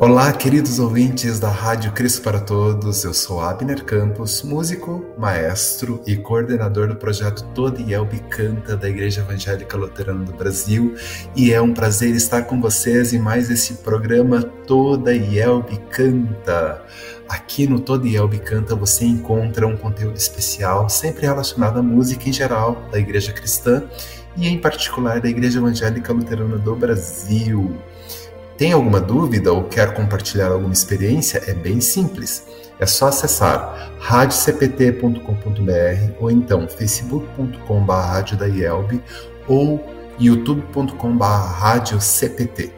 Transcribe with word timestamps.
Olá, 0.00 0.32
queridos 0.32 0.78
ouvintes 0.78 1.38
da 1.38 1.50
Rádio 1.50 1.92
Cristo 1.92 2.22
para 2.22 2.40
Todos. 2.40 3.04
Eu 3.04 3.12
sou 3.12 3.38
Abner 3.38 3.84
Campos, 3.84 4.42
músico, 4.42 5.04
maestro 5.18 6.00
e 6.06 6.16
coordenador 6.16 6.88
do 6.88 6.96
projeto 6.96 7.44
Toda 7.54 7.82
Yelbe 7.82 8.18
Canta 8.30 8.78
da 8.78 8.88
Igreja 8.88 9.20
Evangélica 9.20 9.76
Luterana 9.76 10.24
do 10.24 10.32
Brasil, 10.32 10.94
e 11.36 11.52
é 11.52 11.60
um 11.60 11.74
prazer 11.74 12.14
estar 12.14 12.44
com 12.44 12.58
vocês 12.62 13.12
em 13.12 13.18
mais 13.18 13.50
esse 13.50 13.74
programa 13.74 14.42
Toda 14.42 15.14
Yelbe 15.14 15.78
Canta. 15.90 16.82
Aqui 17.28 17.66
no 17.66 17.78
Toda 17.78 18.08
Yelbe 18.08 18.38
Canta 18.38 18.74
você 18.74 19.04
encontra 19.04 19.66
um 19.66 19.76
conteúdo 19.76 20.16
especial, 20.16 20.88
sempre 20.88 21.26
relacionado 21.26 21.78
à 21.78 21.82
música 21.82 22.26
em 22.26 22.32
geral 22.32 22.88
da 22.90 22.98
Igreja 22.98 23.34
Cristã 23.34 23.82
e 24.34 24.48
em 24.48 24.58
particular 24.58 25.20
da 25.20 25.28
Igreja 25.28 25.58
Evangélica 25.58 26.10
Luterana 26.10 26.56
do 26.56 26.74
Brasil. 26.74 27.76
Tem 28.60 28.72
alguma 28.72 29.00
dúvida 29.00 29.52
ou 29.54 29.64
quer 29.64 29.94
compartilhar 29.94 30.52
alguma 30.52 30.74
experiência? 30.74 31.42
É 31.46 31.54
bem 31.54 31.80
simples. 31.80 32.46
É 32.78 32.84
só 32.84 33.06
acessar 33.06 33.90
radiocpt.com.br 33.98 36.12
ou 36.20 36.30
então 36.30 36.68
facebook.com.br 36.68 38.98
ou 39.48 39.82
youtube.com.br 40.18 42.70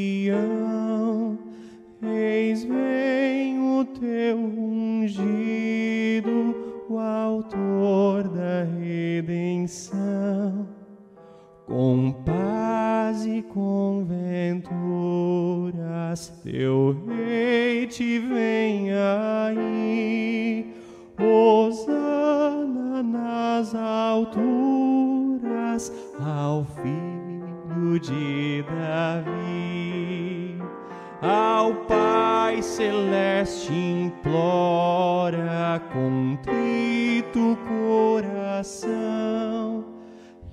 Sião, 0.00 1.38
eis 2.02 2.64
vem 2.64 3.60
o 3.60 3.84
teu 3.84 4.38
ungido, 4.38 5.04
o 6.88 6.98
autor 6.98 8.26
da 8.28 8.64
redenção, 8.80 10.66
com 11.66 12.14
paz 12.24 13.26
e 13.26 13.42
com 13.42 14.06
venturas, 14.62 16.30
teu 16.42 16.96
rei 17.06 17.86
te 17.86 18.20
vem 18.20 18.90
aí. 18.94 20.72
Hosana 21.18 23.02
nas 23.02 23.74
alturas 23.74 24.40
ao 26.18 26.64
filho 27.70 28.00
de 28.00 28.62
Davi. 28.62 30.58
Ao 31.22 31.74
Pai 31.86 32.62
celeste 32.62 33.70
implora 33.72 35.80
contrito 35.92 37.58
coração 37.68 38.88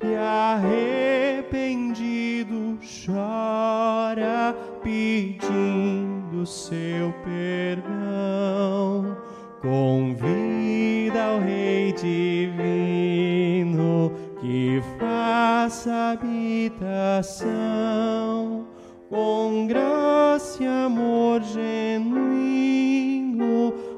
e 0.03 0.13
arrependido 0.16 2.78
chora 3.05 4.53
pedindo 4.84 6.45
seu 6.45 7.13
perdão. 7.23 9.16
Convida 9.61 11.23
ao 11.23 11.39
Rei 11.39 11.94
Divino 11.94 12.97
faça 14.82 16.12
habitação 16.14 17.38
com 19.10 19.68
graça 19.68 20.64
e 20.64 20.68
amor 20.68 21.42
genuíno 21.42 22.14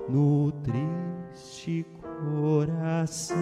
no 0.07 0.51
triste 0.63 1.85
coração. 2.03 3.37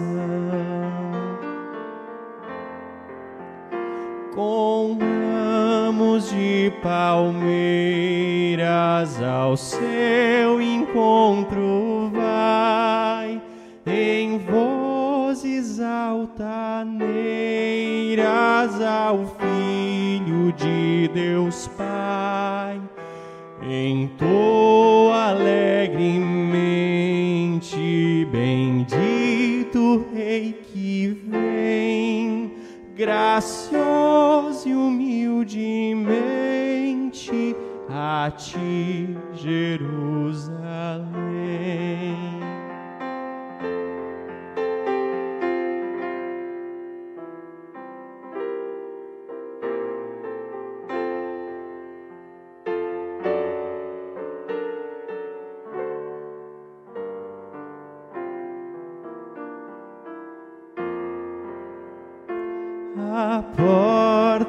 Com 4.34 4.96
ramos 5.00 6.30
de 6.30 6.72
palmeiras 6.82 8.58
ao 9.22 9.56
seu 9.56 10.60
encontro 10.62 12.12
vozes 15.38 15.78
altaneiras 15.78 16.98
ao 18.80 19.36
Filho 19.38 20.52
de 20.52 21.08
Deus 21.14 21.68
Pai. 21.68 22.82
Entoa 23.62 25.30
alegremente, 25.30 28.26
bendito 28.32 30.06
Rei 30.12 30.60
que 30.72 31.06
vem, 31.28 32.52
gracioso 32.96 34.68
e 34.68 34.74
humildemente 34.74 37.54
a 37.88 38.32
ti, 38.36 39.16
Jerusalém. 39.34 42.27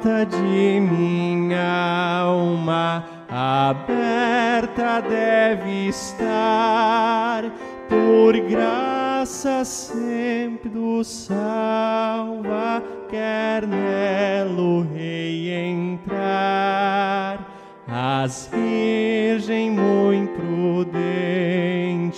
Porta 0.00 0.24
de 0.24 0.80
minha 0.80 2.22
alma 2.22 3.04
aberta 3.28 5.02
deve 5.02 5.88
estar 5.88 7.44
por 7.88 8.34
graça 8.48 9.62
sempre 9.64 10.70
do 10.70 11.04
salva, 11.04 12.82
quer 13.10 13.66
nelo 13.66 14.86
rei 14.94 15.52
entrar. 15.70 17.46
As 17.86 18.48
virgem 18.50 19.70
muito 19.70 20.32
prudentes, 20.32 22.10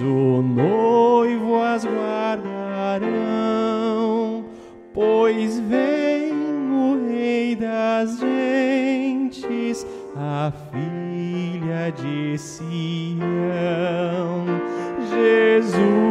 o 0.00 0.40
noivo 0.40 1.60
as 1.60 1.84
guardarão, 1.84 3.10
pois 4.94 5.60
vem 5.60 5.89
das 8.00 8.18
gentes, 8.18 9.86
a 10.16 10.50
filha 10.72 11.92
de 11.92 12.38
Sião. 12.38 12.66
Jesus 15.10 16.09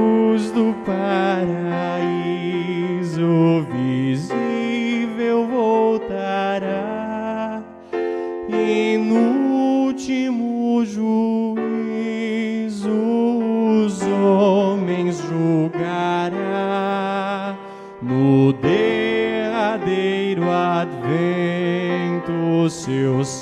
advento 22.69 23.38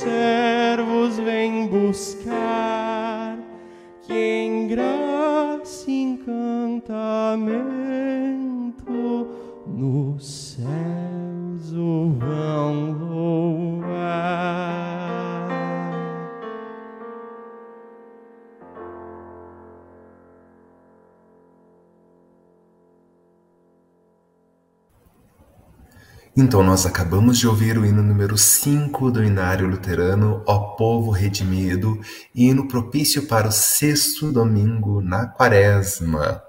Então, 26.40 26.62
nós 26.62 26.86
acabamos 26.86 27.40
de 27.40 27.48
ouvir 27.48 27.80
o 27.80 27.84
hino 27.84 28.04
número 28.04 28.38
5 28.38 29.10
do 29.10 29.24
Inário 29.24 29.68
Luterano, 29.68 30.44
Ó 30.46 30.76
Povo 30.76 31.10
Redimido, 31.10 32.00
hino 32.36 32.68
propício 32.68 33.26
para 33.26 33.48
o 33.48 33.52
sexto 33.52 34.32
domingo 34.32 35.02
na 35.02 35.26
quaresma. 35.26 36.44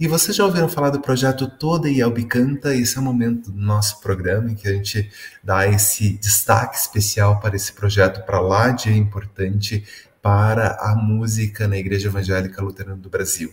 E 0.00 0.08
vocês 0.08 0.34
já 0.34 0.46
ouviram 0.46 0.66
falar 0.66 0.88
do 0.88 1.02
projeto 1.02 1.46
Toda 1.46 1.90
e 1.90 2.00
Albicanta? 2.00 2.74
Esse 2.74 2.96
é 2.96 3.00
o 3.02 3.04
momento 3.04 3.50
do 3.50 3.60
nosso 3.60 4.00
programa 4.00 4.50
em 4.50 4.54
que 4.54 4.66
a 4.66 4.72
gente 4.72 5.10
dá 5.44 5.68
esse 5.68 6.14
destaque 6.14 6.78
especial 6.78 7.38
para 7.38 7.54
esse 7.54 7.74
projeto 7.74 8.24
para 8.24 8.40
lá 8.40 8.70
de 8.70 8.90
importante 8.90 9.84
para 10.22 10.78
a 10.80 10.94
música 10.96 11.68
na 11.68 11.76
Igreja 11.76 12.08
Evangélica 12.08 12.62
Luterana 12.62 12.96
do 12.96 13.10
Brasil. 13.10 13.52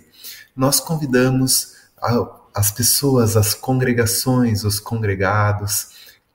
Nós 0.56 0.80
convidamos 0.80 1.74
a 2.01 2.44
as 2.55 2.71
pessoas, 2.71 3.35
as 3.35 3.53
congregações, 3.53 4.63
os 4.63 4.79
congregados, 4.79 5.89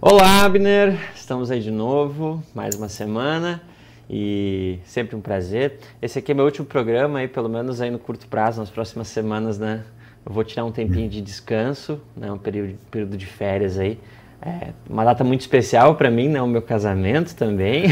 Olá, 0.01 0.43
Abner! 0.43 0.97
Estamos 1.15 1.51
aí 1.51 1.61
de 1.61 1.69
novo, 1.69 2.43
mais 2.55 2.73
uma 2.73 2.89
semana 2.89 3.68
e 4.09 4.79
sempre 4.83 5.15
um 5.15 5.21
prazer. 5.21 5.77
Esse 6.01 6.19
aqui 6.19 6.31
é 6.31 6.35
meu 6.35 6.45
último 6.45 6.65
programa 6.65 7.19
aí, 7.19 7.27
pelo 7.27 7.47
menos 7.47 7.79
aí 7.79 7.91
no 7.91 7.99
curto 7.99 8.27
prazo, 8.27 8.59
nas 8.59 8.69
próximas 8.69 9.07
semanas, 9.07 9.59
né? 9.59 9.83
Eu 10.25 10.33
vou 10.33 10.43
tirar 10.43 10.65
um 10.65 10.71
tempinho 10.71 11.07
de 11.07 11.21
descanso, 11.21 12.01
né? 12.17 12.31
Um 12.31 12.37
período, 12.37 12.75
período 12.89 13.15
de 13.15 13.25
férias 13.25 13.77
aí. 13.77 13.99
É 14.41 14.69
uma 14.89 15.03
data 15.03 15.23
muito 15.23 15.41
especial 15.41 15.95
para 15.95 16.09
mim, 16.09 16.29
né? 16.29 16.41
O 16.41 16.47
meu 16.47 16.61
casamento 16.61 17.35
também. 17.35 17.85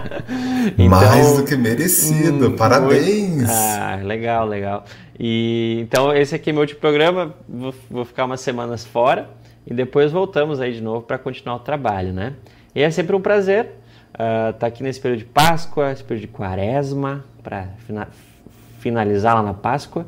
então, 0.78 0.88
Mais 0.88 1.36
do 1.36 1.44
que 1.44 1.56
merecido, 1.56 2.48
hum, 2.48 2.56
parabéns! 2.56 3.36
Muito... 3.36 3.50
Ah, 3.50 4.00
legal, 4.02 4.46
legal. 4.46 4.84
E 5.18 5.78
então 5.82 6.14
esse 6.14 6.34
aqui 6.34 6.50
é 6.50 6.52
meu 6.52 6.62
último 6.62 6.80
programa. 6.80 7.34
Vou, 7.48 7.74
vou 7.90 8.04
ficar 8.04 8.24
umas 8.24 8.40
semanas 8.40 8.84
fora 8.84 9.28
e 9.66 9.74
depois 9.74 10.12
voltamos 10.12 10.60
aí 10.60 10.72
de 10.72 10.80
novo 10.80 11.02
para 11.02 11.18
continuar 11.18 11.56
o 11.56 11.60
trabalho, 11.60 12.12
né? 12.12 12.34
E 12.74 12.82
é 12.82 12.90
sempre 12.90 13.14
um 13.14 13.20
prazer 13.20 13.83
Está 14.14 14.66
uh, 14.66 14.68
aqui 14.68 14.84
nesse 14.84 15.00
período 15.00 15.18
de 15.18 15.24
Páscoa, 15.24 15.90
esse 15.90 16.04
período 16.04 16.28
de 16.28 16.28
Quaresma, 16.28 17.24
para 17.42 17.66
fina 17.84 18.08
finalizar 18.78 19.34
lá 19.34 19.42
na 19.42 19.54
Páscoa. 19.54 20.06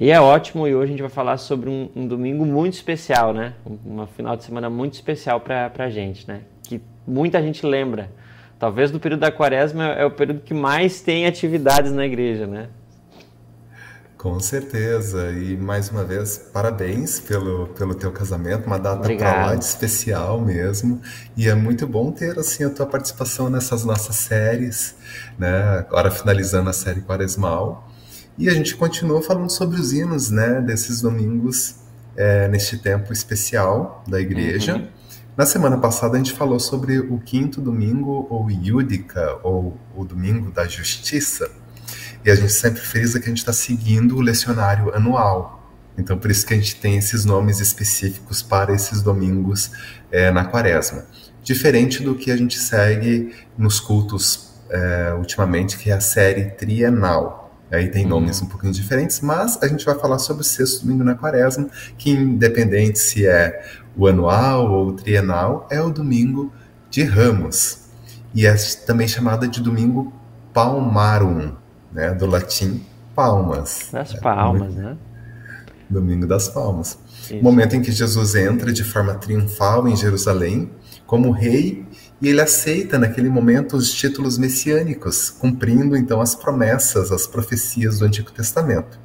E 0.00 0.10
é 0.10 0.20
ótimo, 0.20 0.68
e 0.68 0.74
hoje 0.74 0.84
a 0.84 0.90
gente 0.92 1.00
vai 1.00 1.10
falar 1.10 1.36
sobre 1.38 1.68
um, 1.68 1.88
um 1.96 2.06
domingo 2.06 2.46
muito 2.46 2.74
especial, 2.74 3.34
né? 3.34 3.54
Uma 3.84 4.06
final 4.06 4.36
de 4.36 4.44
semana 4.44 4.70
muito 4.70 4.94
especial 4.94 5.40
para 5.40 5.72
a 5.76 5.90
gente, 5.90 6.26
né? 6.28 6.42
Que 6.62 6.80
muita 7.06 7.42
gente 7.42 7.66
lembra. 7.66 8.10
Talvez 8.60 8.92
do 8.92 9.00
período 9.00 9.20
da 9.20 9.32
Quaresma 9.32 9.86
é 9.86 10.04
o 10.04 10.10
período 10.10 10.40
que 10.40 10.54
mais 10.54 11.00
tem 11.00 11.26
atividades 11.26 11.90
na 11.90 12.06
igreja, 12.06 12.46
né? 12.46 12.68
Com 14.22 14.38
certeza. 14.38 15.32
E 15.32 15.56
mais 15.56 15.90
uma 15.90 16.04
vez, 16.04 16.38
parabéns 16.38 17.18
pelo, 17.18 17.66
pelo 17.76 17.92
teu 17.92 18.12
casamento, 18.12 18.68
uma 18.68 18.78
data 18.78 19.12
para 19.16 19.46
lá 19.46 19.56
de 19.56 19.64
especial 19.64 20.40
mesmo. 20.40 21.02
E 21.36 21.48
é 21.48 21.56
muito 21.56 21.88
bom 21.88 22.12
ter 22.12 22.38
assim 22.38 22.62
a 22.62 22.70
tua 22.70 22.86
participação 22.86 23.50
nessas 23.50 23.84
nossas 23.84 24.14
séries, 24.14 24.94
né? 25.36 25.80
Agora 25.80 26.08
finalizando 26.08 26.70
a 26.70 26.72
série 26.72 27.00
Quaresmal. 27.00 27.90
E 28.38 28.48
a 28.48 28.54
gente 28.54 28.76
continua 28.76 29.20
falando 29.20 29.50
sobre 29.50 29.80
os 29.80 29.92
hinos, 29.92 30.30
né, 30.30 30.60
desses 30.60 31.02
domingos 31.02 31.80
é, 32.16 32.46
neste 32.46 32.78
tempo 32.78 33.12
especial 33.12 34.04
da 34.06 34.20
igreja. 34.20 34.76
Uhum. 34.76 34.86
Na 35.36 35.46
semana 35.46 35.78
passada 35.78 36.14
a 36.14 36.18
gente 36.18 36.32
falou 36.32 36.60
sobre 36.60 37.00
o 37.00 37.18
quinto 37.18 37.60
domingo, 37.60 38.28
ou 38.30 38.48
Iúdica, 38.48 39.40
ou 39.42 39.76
o 39.96 40.04
domingo 40.04 40.52
da 40.52 40.64
justiça. 40.68 41.50
E 42.24 42.30
a 42.30 42.34
gente 42.34 42.52
sempre 42.52 42.80
frisa 42.80 43.18
que 43.18 43.26
a 43.26 43.28
gente 43.28 43.38
está 43.38 43.52
seguindo 43.52 44.16
o 44.16 44.20
lecionário 44.20 44.94
anual. 44.94 45.62
Então, 45.98 46.16
por 46.16 46.30
isso 46.30 46.46
que 46.46 46.54
a 46.54 46.56
gente 46.56 46.76
tem 46.76 46.96
esses 46.96 47.24
nomes 47.24 47.60
específicos 47.60 48.42
para 48.42 48.72
esses 48.72 49.02
domingos 49.02 49.70
é, 50.10 50.30
na 50.30 50.44
quaresma. 50.44 51.04
Diferente 51.42 52.02
do 52.02 52.14
que 52.14 52.30
a 52.30 52.36
gente 52.36 52.58
segue 52.58 53.34
nos 53.58 53.80
cultos 53.80 54.52
é, 54.70 55.12
ultimamente, 55.18 55.76
que 55.76 55.90
é 55.90 55.94
a 55.94 56.00
série 56.00 56.44
trienal. 56.44 57.42
Aí 57.70 57.88
tem 57.88 58.06
nomes 58.06 58.40
uhum. 58.40 58.46
um 58.46 58.50
pouquinho 58.50 58.72
diferentes, 58.72 59.20
mas 59.20 59.58
a 59.62 59.66
gente 59.66 59.84
vai 59.84 59.98
falar 59.98 60.18
sobre 60.18 60.42
o 60.42 60.44
sexto 60.44 60.82
domingo 60.82 61.02
na 61.02 61.14
quaresma, 61.14 61.68
que 61.96 62.10
independente 62.10 62.98
se 62.98 63.26
é 63.26 63.64
o 63.96 64.06
anual 64.06 64.70
ou 64.70 64.88
o 64.88 64.92
trienal, 64.92 65.66
é 65.70 65.80
o 65.80 65.90
domingo 65.90 66.52
de 66.90 67.02
Ramos. 67.02 67.86
E 68.34 68.46
é 68.46 68.54
também 68.86 69.08
chamada 69.08 69.48
de 69.48 69.60
domingo 69.60 70.12
palmarum, 70.52 71.54
né, 71.92 72.12
do 72.12 72.26
latim 72.26 72.82
Palmas. 73.14 73.88
Das 73.92 74.14
Palmas, 74.14 74.74
né? 74.74 74.96
Domingo 75.88 76.26
das 76.26 76.48
Palmas. 76.48 76.98
Isso. 77.24 77.42
Momento 77.42 77.76
em 77.76 77.82
que 77.82 77.92
Jesus 77.92 78.34
entra 78.34 78.72
de 78.72 78.82
forma 78.82 79.14
triunfal 79.14 79.86
em 79.86 79.96
Jerusalém 79.96 80.70
como 81.06 81.30
rei 81.30 81.86
e 82.20 82.28
ele 82.28 82.40
aceita 82.40 82.98
naquele 82.98 83.28
momento 83.28 83.76
os 83.76 83.92
títulos 83.92 84.38
messiânicos, 84.38 85.28
cumprindo 85.28 85.96
então 85.96 86.20
as 86.20 86.34
promessas, 86.34 87.12
as 87.12 87.26
profecias 87.26 87.98
do 87.98 88.04
Antigo 88.04 88.30
Testamento. 88.30 88.98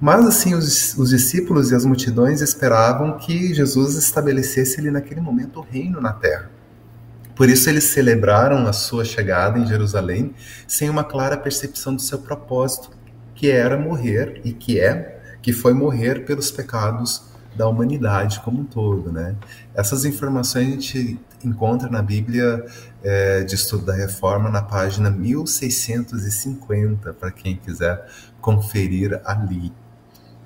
Mas 0.00 0.26
assim, 0.26 0.54
os, 0.54 0.96
os, 0.96 1.10
discípulos 1.10 1.72
e 1.72 1.74
as 1.74 1.84
multidões 1.84 2.40
esperavam 2.40 3.18
que 3.18 3.52
Jesus 3.52 3.96
estabelecesse 3.96 4.78
ali 4.78 4.90
naquele 4.90 5.20
momento 5.20 5.58
o 5.58 5.62
reino 5.62 6.00
na 6.00 6.12
terra. 6.12 6.50
Por 7.38 7.48
isso 7.48 7.70
eles 7.70 7.84
celebraram 7.84 8.66
a 8.66 8.72
sua 8.72 9.04
chegada 9.04 9.60
em 9.60 9.64
Jerusalém 9.64 10.34
sem 10.66 10.90
uma 10.90 11.04
clara 11.04 11.36
percepção 11.36 11.94
do 11.94 12.02
seu 12.02 12.18
propósito, 12.18 12.90
que 13.32 13.48
era 13.48 13.78
morrer 13.78 14.40
e 14.44 14.52
que 14.52 14.80
é, 14.80 15.22
que 15.40 15.52
foi 15.52 15.72
morrer 15.72 16.24
pelos 16.24 16.50
pecados 16.50 17.28
da 17.54 17.68
humanidade 17.68 18.40
como 18.40 18.62
um 18.62 18.64
todo, 18.64 19.12
né? 19.12 19.36
Essas 19.72 20.04
informações 20.04 20.66
a 20.66 20.70
gente 20.72 21.20
encontra 21.44 21.88
na 21.88 22.02
Bíblia 22.02 22.66
é, 23.04 23.44
de 23.44 23.54
Estudo 23.54 23.86
da 23.86 23.94
Reforma 23.94 24.50
na 24.50 24.62
página 24.62 25.08
1650, 25.08 27.12
para 27.12 27.30
quem 27.30 27.56
quiser 27.56 28.04
conferir 28.40 29.20
ali. 29.24 29.72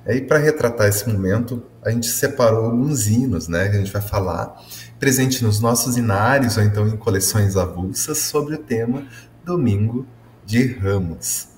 Aí, 0.04 0.20
para 0.20 0.38
retratar 0.38 0.88
esse 0.88 1.08
momento, 1.08 1.62
a 1.84 1.90
gente 1.90 2.08
separou 2.08 2.64
alguns 2.64 3.06
hinos, 3.06 3.46
né, 3.46 3.68
que 3.68 3.76
a 3.76 3.78
gente 3.78 3.92
vai 3.92 4.02
falar, 4.02 4.60
presente 4.98 5.44
nos 5.44 5.60
nossos 5.60 5.96
inários 5.96 6.56
ou 6.56 6.62
então 6.64 6.88
em 6.88 6.96
coleções 6.96 7.56
avulsas, 7.56 8.18
sobre 8.18 8.54
o 8.56 8.58
tema 8.58 9.06
Domingo 9.44 10.04
de 10.44 10.66
Ramos. 10.72 11.48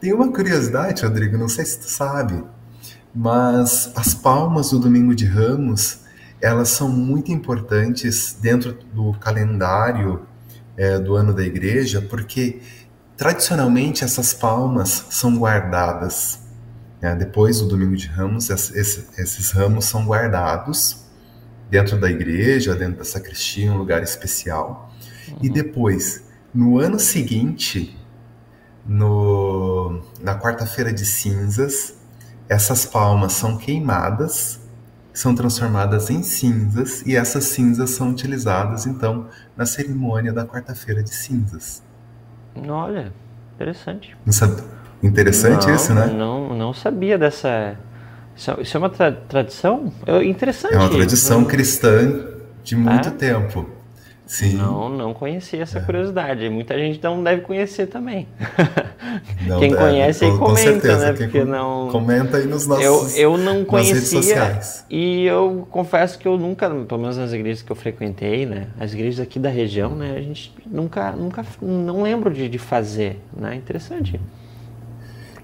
Tem 0.00 0.12
uma 0.12 0.32
curiosidade, 0.32 1.04
Rodrigo, 1.04 1.38
não 1.38 1.48
sei 1.48 1.64
se 1.64 1.78
tu 1.78 1.88
sabe, 1.88 2.42
mas 3.14 3.92
as 3.94 4.12
palmas 4.12 4.70
do 4.70 4.80
Domingo 4.80 5.14
de 5.14 5.24
Ramos, 5.24 6.00
elas 6.40 6.68
são 6.70 6.88
muito 6.88 7.30
importantes 7.30 8.36
dentro 8.40 8.76
do 8.92 9.12
calendário 9.14 10.26
é, 10.76 10.98
do 10.98 11.14
ano 11.14 11.32
da 11.32 11.44
igreja, 11.44 12.02
porque 12.02 12.60
tradicionalmente 13.16 14.02
essas 14.02 14.34
palmas 14.34 15.06
são 15.10 15.36
guardadas 15.36 16.41
é, 17.02 17.16
depois 17.16 17.60
do 17.60 17.66
Domingo 17.66 17.96
de 17.96 18.06
Ramos, 18.06 18.48
esses, 18.48 19.18
esses 19.18 19.50
ramos 19.50 19.86
são 19.86 20.06
guardados 20.06 21.04
dentro 21.68 21.98
da 21.98 22.08
igreja, 22.08 22.76
dentro 22.76 22.98
da 22.98 23.04
sacristia, 23.04 23.72
um 23.72 23.76
lugar 23.76 24.04
especial. 24.04 24.94
Uhum. 25.28 25.38
E 25.42 25.50
depois, 25.50 26.24
no 26.54 26.78
ano 26.78 27.00
seguinte, 27.00 27.98
no, 28.86 30.00
na 30.20 30.38
quarta-feira 30.38 30.92
de 30.92 31.04
cinzas, 31.04 31.96
essas 32.48 32.86
palmas 32.86 33.32
são 33.32 33.56
queimadas, 33.56 34.60
são 35.12 35.34
transformadas 35.34 36.08
em 36.08 36.22
cinzas, 36.22 37.02
e 37.04 37.16
essas 37.16 37.46
cinzas 37.46 37.90
são 37.90 38.10
utilizadas, 38.10 38.86
então, 38.86 39.28
na 39.56 39.66
cerimônia 39.66 40.32
da 40.32 40.46
quarta-feira 40.46 41.02
de 41.02 41.12
cinzas. 41.12 41.82
Olha, 42.54 43.12
interessante. 43.56 44.16
Não? 44.24 44.81
Interessante 45.02 45.66
não, 45.66 45.74
isso, 45.74 45.94
né? 45.94 46.06
Não, 46.06 46.54
não 46.54 46.72
sabia 46.72 47.18
dessa. 47.18 47.76
Isso 48.36 48.76
é 48.76 48.78
uma 48.78 48.88
tra 48.88 49.12
tradição? 49.12 49.92
É 50.06 50.24
interessante. 50.24 50.74
É 50.74 50.78
uma 50.78 50.88
tradição 50.88 51.44
cristã 51.44 52.24
de 52.62 52.76
muito 52.76 53.08
é? 53.08 53.10
tempo. 53.10 53.66
Sim. 54.32 54.54
Não, 54.54 54.88
não 54.88 55.12
conhecia 55.12 55.62
essa 55.62 55.78
é. 55.78 55.82
curiosidade. 55.82 56.48
Muita 56.48 56.78
gente 56.78 57.02
não 57.02 57.22
deve 57.22 57.42
conhecer 57.42 57.86
também. 57.86 58.26
Não 59.46 59.58
Quem 59.58 59.70
deve, 59.70 59.82
conhece 59.82 60.24
aí 60.24 60.38
comenta, 60.38 60.96
né? 60.96 61.12
Porque 61.12 61.44
não. 61.44 61.88
Comenta 61.90 62.38
aí 62.38 62.46
nos 62.46 62.66
nossos. 62.66 63.14
Eu, 63.14 63.32
eu 63.32 63.36
não 63.36 63.62
conhecia. 63.62 64.58
E 64.88 65.26
eu 65.26 65.66
confesso 65.70 66.18
que 66.18 66.26
eu 66.26 66.38
nunca, 66.38 66.70
pelo 66.70 67.00
menos 67.00 67.18
nas 67.18 67.32
igrejas 67.32 67.60
que 67.60 67.70
eu 67.70 67.76
frequentei, 67.76 68.46
né? 68.46 68.68
As 68.80 68.94
igrejas 68.94 69.20
aqui 69.20 69.38
da 69.38 69.50
região, 69.50 69.94
né? 69.94 70.14
A 70.16 70.22
gente 70.22 70.54
nunca, 70.64 71.12
nunca, 71.12 71.44
não 71.60 72.02
lembro 72.02 72.32
de, 72.32 72.48
de 72.48 72.58
fazer, 72.58 73.20
né? 73.36 73.54
Interessante. 73.54 74.18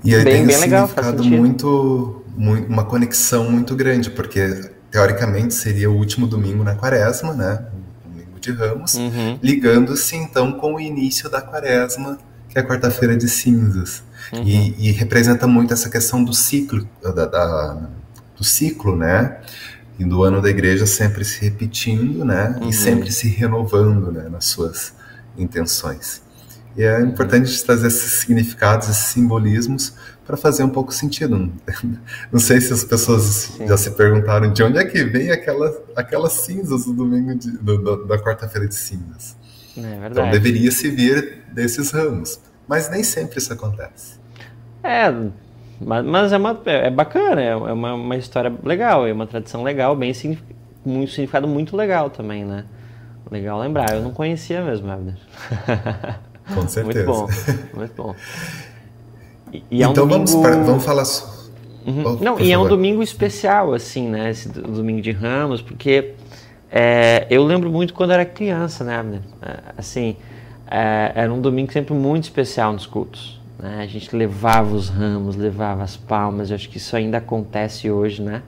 E 0.05 0.15
aí 0.15 0.25
bem, 0.25 0.35
tem 0.35 0.43
um 0.43 0.47
bem 0.47 0.57
significado 0.57 1.23
legal, 1.23 1.39
muito, 1.39 2.25
muito, 2.37 2.69
uma 2.69 2.85
conexão 2.85 3.51
muito 3.51 3.75
grande, 3.75 4.11
porque 4.11 4.71
teoricamente 4.91 5.55
seria 5.55 5.91
o 5.91 5.97
último 5.97 6.27
domingo 6.27 6.63
na 6.63 6.75
quaresma, 6.75 7.33
né? 7.33 7.67
O 8.05 8.09
domingo 8.09 8.41
de 8.41 8.53
Ramos, 8.53 8.95
uhum. 8.95 9.39
ligando-se 9.43 10.17
então 10.17 10.53
com 10.53 10.75
o 10.75 10.81
início 10.81 11.29
da 11.29 11.41
quaresma, 11.41 12.19
que 12.49 12.59
é 12.59 12.63
a 12.63 12.67
quarta-feira 12.67 13.17
de 13.17 13.29
cinzas. 13.29 14.03
Uhum. 14.33 14.43
E, 14.43 14.89
e, 14.89 14.93
representa 14.93 15.47
muito 15.47 15.73
essa 15.73 15.89
questão 15.89 16.23
do 16.23 16.35
ciclo, 16.35 16.87
da, 17.03 17.25
da, 17.25 17.89
do 18.37 18.45
ciclo, 18.45 18.97
né? 18.97 19.39
E 19.99 20.05
do 20.05 20.23
ano 20.23 20.41
da 20.41 20.49
igreja 20.49 20.87
sempre 20.87 21.25
se 21.25 21.41
repetindo, 21.41 22.25
né? 22.25 22.57
Uhum. 22.61 22.69
E 22.69 22.73
sempre 22.73 23.11
se 23.11 23.29
renovando, 23.29 24.13
né? 24.13 24.29
Nas 24.29 24.45
suas 24.45 24.93
intenções. 25.37 26.23
E 26.79 26.85
é 26.85 27.01
importante 27.01 27.65
trazer 27.65 27.89
esses 27.89 28.21
significados, 28.21 28.89
esses 28.89 29.07
simbolismos, 29.07 29.95
para 30.25 30.37
fazer 30.37 30.63
um 30.63 30.69
pouco 30.69 30.95
sentido. 30.95 31.53
Não 32.31 32.39
sei 32.39 32.61
se 32.61 32.73
as 32.73 32.85
pessoas 32.85 33.25
Sim. 33.25 33.67
já 33.67 33.77
se 33.77 33.91
perguntaram 33.91 34.53
de 34.53 34.63
onde 34.63 34.79
é 34.79 34.85
que 34.85 35.03
vem 35.03 35.33
aquela, 35.33 35.77
aquelas 35.97 36.35
cinzas 36.35 36.85
do 36.85 36.93
domingo 36.93 37.35
de, 37.35 37.51
do, 37.51 38.07
da 38.07 38.17
quarta-feira 38.17 38.69
de 38.69 38.77
cinzas. 38.77 39.37
É 39.77 40.07
então 40.09 40.31
deveria 40.31 40.71
se 40.71 40.89
vir 40.89 41.43
desses 41.53 41.91
ramos, 41.91 42.41
mas 42.69 42.89
nem 42.89 43.03
sempre 43.03 43.39
isso 43.39 43.53
acontece. 43.53 44.21
É, 44.85 45.13
mas, 45.81 46.33
é, 46.33 46.37
uma, 46.37 46.61
é 46.65 46.91
bacana, 46.91 47.43
é 47.43 47.57
uma, 47.57 47.95
uma 47.95 48.17
história 48.17 48.55
legal, 48.63 49.05
é 49.05 49.13
uma 49.13 49.27
tradição 49.27 49.65
legal, 49.65 49.97
bem 49.97 50.13
um 50.87 51.07
significado 51.09 51.49
muito 51.49 51.77
legal 51.77 52.09
também, 52.09 52.45
né? 52.45 52.67
Legal 53.29 53.59
lembrar, 53.59 53.95
eu 53.95 54.01
não 54.01 54.13
conhecia 54.13 54.63
mesmo, 54.63 54.89
Abner. 54.91 55.19
Com 56.55 56.69
certeza. 56.69 57.05
Muito 57.05 57.19
bom, 57.19 57.29
muito 57.75 57.95
bom. 57.97 58.15
E, 59.53 59.63
e 59.71 59.83
é 59.83 59.89
um 59.89 59.93
então 59.93 60.07
domingo... 60.07 60.31
vamos, 60.31 60.47
pra, 60.47 60.63
vamos 60.63 60.85
falar. 60.85 61.05
Uhum. 61.87 62.03
Oh, 62.05 62.25
Não, 62.25 62.35
e 62.35 62.39
favor. 62.39 62.51
é 62.51 62.59
um 62.59 62.69
domingo 62.69 63.03
especial, 63.03 63.73
assim, 63.73 64.09
né? 64.09 64.31
Esse 64.31 64.49
domingo 64.49 65.01
de 65.01 65.11
Ramos, 65.11 65.63
porque 65.63 66.15
é, 66.71 67.27
eu 67.31 67.45
lembro 67.45 67.71
muito 67.71 67.95
quando 67.95 68.13
era 68.13 68.25
criança, 68.25 68.85
né, 68.85 68.97
Abner? 68.97 69.21
É, 69.41 69.59
assim, 69.77 70.17
é, 70.71 71.13
era 71.15 71.33
um 71.33 71.41
domingo 71.41 71.73
sempre 71.73 71.95
muito 71.95 72.25
especial 72.25 72.73
nos 72.73 72.87
cultos. 72.87 73.41
Né? 73.59 73.81
A 73.83 73.87
gente 73.87 74.15
levava 74.15 74.75
os 74.75 74.89
ramos, 74.89 75.35
levava 75.35 75.83
as 75.83 75.97
palmas, 75.97 76.51
eu 76.51 76.57
acho 76.57 76.69
que 76.69 76.77
isso 76.77 76.95
ainda 76.95 77.19
acontece 77.19 77.91
hoje, 77.91 78.23
né? 78.23 78.43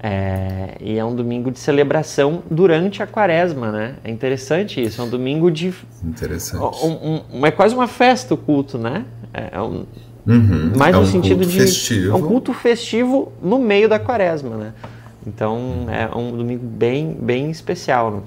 É, 0.00 0.76
e 0.80 0.96
é 0.96 1.04
um 1.04 1.14
domingo 1.14 1.50
de 1.50 1.58
celebração 1.58 2.42
durante 2.48 3.02
a 3.02 3.06
quaresma, 3.06 3.72
né? 3.72 3.96
É 4.04 4.10
interessante 4.10 4.80
isso, 4.80 5.00
é 5.00 5.04
um 5.04 5.08
domingo 5.08 5.50
de. 5.50 5.74
Interessante. 6.04 6.84
Um, 6.84 7.20
um, 7.32 7.46
é 7.46 7.50
quase 7.50 7.74
uma 7.74 7.88
festa 7.88 8.34
o 8.34 8.36
culto, 8.36 8.78
né? 8.78 9.04
É, 9.34 9.56
é 9.56 9.60
um, 9.60 9.84
uhum, 10.24 10.72
mais 10.76 10.94
é 10.94 10.98
no 10.98 11.04
sentido 11.06 11.44
de. 11.44 11.58
Festivo. 11.58 12.12
É 12.12 12.14
um 12.14 12.22
culto 12.22 12.52
festivo 12.52 13.32
no 13.42 13.58
meio 13.58 13.88
da 13.88 13.98
quaresma, 13.98 14.56
né? 14.56 14.72
Então 15.26 15.86
é 15.90 16.16
um 16.16 16.30
domingo 16.36 16.64
bem, 16.64 17.18
bem 17.20 17.50
especial. 17.50 18.12
Né? 18.12 18.20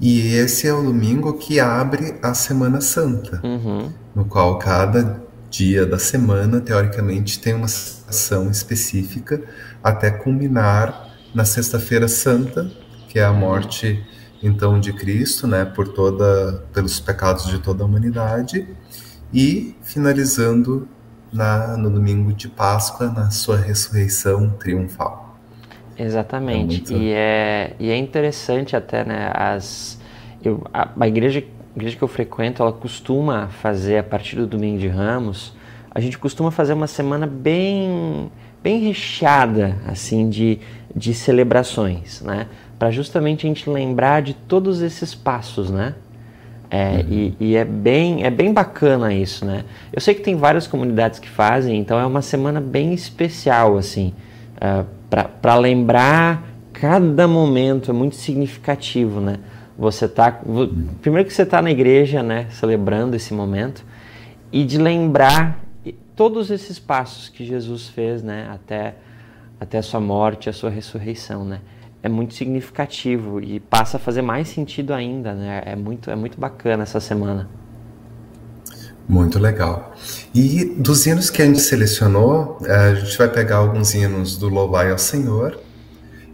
E 0.00 0.34
esse 0.34 0.66
é 0.66 0.74
o 0.74 0.82
domingo 0.82 1.34
que 1.34 1.60
abre 1.60 2.16
a 2.20 2.34
Semana 2.34 2.80
Santa, 2.80 3.40
uhum. 3.44 3.90
no 4.12 4.24
qual 4.24 4.58
cada 4.58 5.22
dia 5.48 5.86
da 5.86 5.98
semana, 5.98 6.60
teoricamente, 6.60 7.38
tem 7.38 7.54
uma 7.54 7.66
ação 7.66 8.50
específica 8.50 9.40
até 9.82 10.10
culminar 10.10 11.08
na 11.34 11.44
Sexta-feira 11.44 12.08
Santa, 12.08 12.70
que 13.08 13.18
é 13.18 13.24
a 13.24 13.32
morte 13.32 14.04
então 14.42 14.80
de 14.80 14.92
Cristo, 14.92 15.46
né, 15.46 15.64
por 15.64 15.88
toda 15.88 16.64
pelos 16.72 16.98
pecados 16.98 17.46
de 17.46 17.58
toda 17.58 17.82
a 17.82 17.86
humanidade, 17.86 18.66
e 19.32 19.74
finalizando 19.82 20.88
na, 21.32 21.76
no 21.76 21.88
domingo 21.90 22.32
de 22.32 22.48
Páscoa 22.48 23.08
na 23.08 23.30
sua 23.30 23.56
ressurreição 23.56 24.50
triunfal. 24.50 25.38
Exatamente. 25.96 26.92
É 26.92 26.92
muito... 26.92 26.92
E 26.92 27.12
é 27.12 27.76
e 27.78 27.90
é 27.90 27.96
interessante 27.96 28.74
até, 28.74 29.04
né, 29.04 29.30
as 29.34 29.98
eu, 30.44 30.62
a, 30.72 30.88
a 30.98 31.08
igreja 31.08 31.44
a 31.74 31.78
igreja 31.78 31.96
que 31.96 32.02
eu 32.02 32.08
frequento, 32.08 32.62
ela 32.62 32.72
costuma 32.72 33.48
fazer 33.48 33.98
a 33.98 34.02
partir 34.02 34.36
do 34.36 34.46
domingo 34.46 34.78
de 34.78 34.88
Ramos, 34.88 35.54
a 35.90 36.00
gente 36.00 36.18
costuma 36.18 36.50
fazer 36.50 36.74
uma 36.74 36.86
semana 36.86 37.26
bem 37.26 38.30
bem 38.62 38.80
recheada 38.80 39.76
assim 39.86 40.28
de, 40.28 40.58
de 40.94 41.14
celebrações, 41.14 42.20
né? 42.22 42.46
Para 42.78 42.90
justamente 42.90 43.46
a 43.46 43.48
gente 43.48 43.68
lembrar 43.68 44.22
de 44.22 44.34
todos 44.34 44.80
esses 44.82 45.14
passos, 45.14 45.70
né? 45.70 45.94
É, 46.70 46.92
uhum. 46.92 47.04
e, 47.10 47.36
e, 47.38 47.56
é 47.56 47.66
bem 47.66 48.24
é 48.24 48.30
bem 48.30 48.52
bacana 48.52 49.12
isso, 49.12 49.44
né? 49.44 49.64
Eu 49.92 50.00
sei 50.00 50.14
que 50.14 50.22
tem 50.22 50.36
várias 50.36 50.66
comunidades 50.66 51.18
que 51.18 51.28
fazem, 51.28 51.78
então 51.78 52.00
é 52.00 52.06
uma 52.06 52.22
semana 52.22 52.62
bem 52.62 52.94
especial 52.94 53.76
assim, 53.76 54.14
uh, 54.56 54.86
é, 55.10 55.22
para 55.40 55.54
lembrar 55.56 56.48
cada 56.72 57.28
momento 57.28 57.90
é 57.90 57.94
muito 57.94 58.16
significativo, 58.16 59.20
né? 59.20 59.36
Você 59.78 60.08
tá 60.08 60.40
primeiro 61.02 61.28
que 61.28 61.34
você 61.34 61.42
está 61.42 61.60
na 61.60 61.70
igreja, 61.70 62.22
né? 62.22 62.46
Celebrando 62.50 63.16
esse 63.16 63.34
momento 63.34 63.84
e 64.50 64.64
de 64.64 64.78
lembrar 64.78 65.62
todos 66.16 66.50
esses 66.50 66.78
passos 66.78 67.28
que 67.28 67.44
Jesus 67.44 67.88
fez, 67.88 68.22
né, 68.22 68.48
até 68.52 68.94
até 69.58 69.78
a 69.78 69.82
sua 69.82 70.00
morte, 70.00 70.50
a 70.50 70.52
sua 70.52 70.70
ressurreição, 70.70 71.44
né? 71.44 71.60
É 72.02 72.08
muito 72.08 72.34
significativo 72.34 73.40
e 73.40 73.60
passa 73.60 73.96
a 73.96 74.00
fazer 74.00 74.20
mais 74.20 74.48
sentido 74.48 74.92
ainda, 74.92 75.34
né? 75.34 75.62
É 75.64 75.76
muito 75.76 76.10
é 76.10 76.16
muito 76.16 76.38
bacana 76.38 76.82
essa 76.82 76.98
semana. 76.98 77.48
Muito 79.08 79.38
legal. 79.38 79.94
E 80.34 80.64
dos 80.64 81.06
hinos 81.06 81.30
que 81.30 81.42
a 81.42 81.46
gente 81.46 81.60
selecionou, 81.60 82.58
eh, 82.64 82.74
a 82.74 82.94
gente 82.94 83.16
vai 83.18 83.28
pegar 83.28 83.56
alguns 83.56 83.94
hinos 83.94 84.36
do 84.36 84.48
Louvai 84.48 84.90
ao 84.90 84.98
Senhor, 84.98 85.60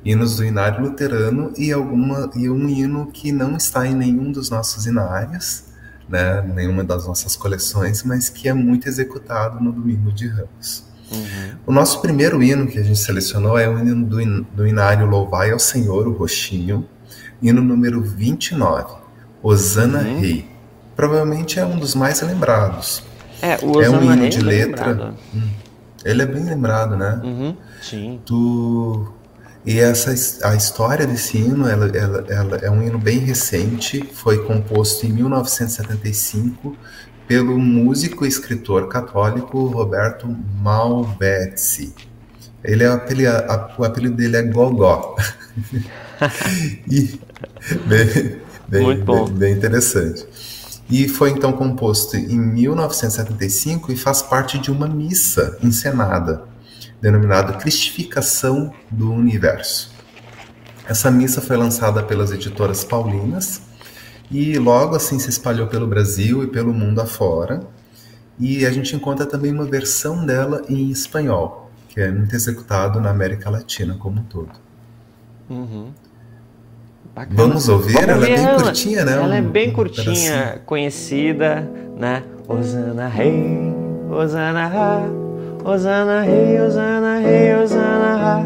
hinos 0.05 0.37
do 0.37 0.45
Inário 0.45 0.83
Luterano 0.83 1.53
e, 1.57 1.73
alguma, 1.73 2.31
e 2.35 2.49
um 2.49 2.69
hino 2.69 3.07
que 3.07 3.33
não 3.33 3.57
está 3.57 3.87
em 3.87 3.95
nenhum 3.95 4.31
dos 4.31 4.49
nossos 4.51 4.87
inários, 4.87 5.65
né, 6.09 6.43
nenhuma 6.55 6.83
das 6.83 7.07
nossas 7.07 7.37
coleções, 7.37 8.03
mas 8.03 8.29
que 8.29 8.49
é 8.49 8.55
muito 8.55 8.89
executado 8.89 9.63
no 9.63 9.73
Domingo 9.73 10.11
de 10.13 10.27
Ramos. 10.29 10.85
Uhum. 11.11 11.59
O 11.67 11.73
nosso 11.73 12.01
primeiro 12.01 12.43
hino 12.43 12.67
que 12.67 12.79
a 12.79 12.83
gente 12.83 12.99
selecionou 12.99 13.59
é 13.59 13.69
o 13.69 13.79
hino 13.79 14.05
do, 14.05 14.45
do 14.45 14.67
Inário 14.67 15.07
Louvai 15.07 15.51
ao 15.51 15.59
Senhor, 15.59 16.07
o 16.07 16.13
Roxinho, 16.13 16.87
hino 17.43 17.63
número 17.63 18.03
29, 18.03 18.95
Osana 19.43 20.01
uhum. 20.01 20.21
Rei. 20.21 20.49
Provavelmente 20.95 21.59
é 21.59 21.65
um 21.65 21.79
dos 21.79 21.95
mais 21.95 22.21
lembrados. 22.21 23.05
É, 23.41 23.57
o 23.63 23.81
é 23.81 23.89
um 23.89 24.03
hino 24.03 24.23
Rei 24.23 24.29
de 24.29 24.41
é 24.41 24.43
letra. 24.43 25.15
Hum, 25.35 25.49
ele 26.05 26.23
é 26.23 26.27
bem 26.27 26.45
lembrado, 26.45 26.97
né? 26.97 27.21
Uhum. 27.23 27.57
Sim. 27.81 28.21
Do 28.27 29.13
e 29.65 29.79
essa 29.79 30.11
a 30.49 30.55
história 30.55 31.07
desse 31.07 31.37
hino, 31.37 31.69
ela, 31.69 31.87
ela, 31.97 32.25
ela 32.29 32.57
é 32.57 32.71
um 32.71 32.83
hino 32.83 32.99
bem 32.99 33.19
recente, 33.19 34.03
foi 34.15 34.45
composto 34.45 35.07
em 35.07 35.13
1975 35.13 36.77
pelo 37.27 37.59
músico 37.59 38.25
e 38.25 38.29
escritor 38.29 38.89
católico 38.89 39.67
Roberto 39.67 40.27
Malvezzi. 40.63 41.95
Ele 42.65 42.83
é 42.83 42.91
o 42.91 42.95
apelido, 42.95 43.33
o 43.79 43.85
apelido 43.85 44.17
dele 44.17 44.37
é 44.39 44.43
Gogó. 44.43 45.17
e, 46.91 47.21
bem, 47.87 48.41
bem, 48.67 48.83
Muito 48.83 49.05
bom. 49.05 49.27
Bem, 49.27 49.35
bem 49.35 49.53
interessante. 49.53 50.27
E 50.91 51.07
foi 51.07 51.31
então 51.31 51.53
composto 51.53 52.17
em 52.17 52.39
1975 52.39 53.93
e 53.93 53.97
faz 53.97 54.23
parte 54.23 54.59
de 54.59 54.71
uma 54.71 54.89
missa 54.89 55.59
encenada 55.63 56.48
denominado 57.01 57.59
Cristificação 57.59 58.73
do 58.91 59.13
Universo. 59.13 59.93
Essa 60.87 61.11
missa 61.11 61.41
foi 61.41 61.57
lançada 61.57 62.03
pelas 62.03 62.33
editoras 62.33 62.83
paulinas 62.83 63.63
e 64.31 64.59
logo 64.59 64.97
assim 64.97 65.19
se 65.19 65.29
espalhou 65.29 65.67
pelo 65.67 65.87
Brasil 65.87 66.43
e 66.43 66.47
pelo 66.47 66.73
mundo 66.73 67.01
afora. 67.01 67.61
E 68.39 68.65
a 68.65 68.71
gente 68.71 68.95
encontra 68.95 69.27
também 69.27 69.53
uma 69.53 69.65
versão 69.65 70.25
dela 70.25 70.63
em 70.69 70.91
espanhol, 70.91 71.71
que 71.89 72.01
é 72.01 72.11
muito 72.11 72.35
executado 72.35 73.01
na 73.01 73.11
América 73.11 73.51
Latina 73.51 73.97
como 73.99 74.21
um 74.21 74.25
todo. 74.25 74.53
Uhum. 75.51 75.93
Vamos 77.31 77.69
ouvir? 77.69 77.95
Vamos 77.95 78.09
ela 78.09 78.29
é 78.29 78.37
bem 78.37 78.57
curtinha, 78.57 79.05
né? 79.05 79.13
Ela 79.13 79.37
é 79.37 79.43
bem 79.43 79.73
curtinha, 79.73 80.61
conhecida, 80.65 81.69
né? 81.97 82.23
Osana 82.47 83.09
Rei, 83.09 83.75
Osana 84.11 84.67
Ra. 84.69 85.28
Osana 85.65 86.23
rei, 86.23 86.59
Osana 86.61 87.21
rei, 87.21 87.55
Osana 87.63 88.17
ra. 88.17 88.45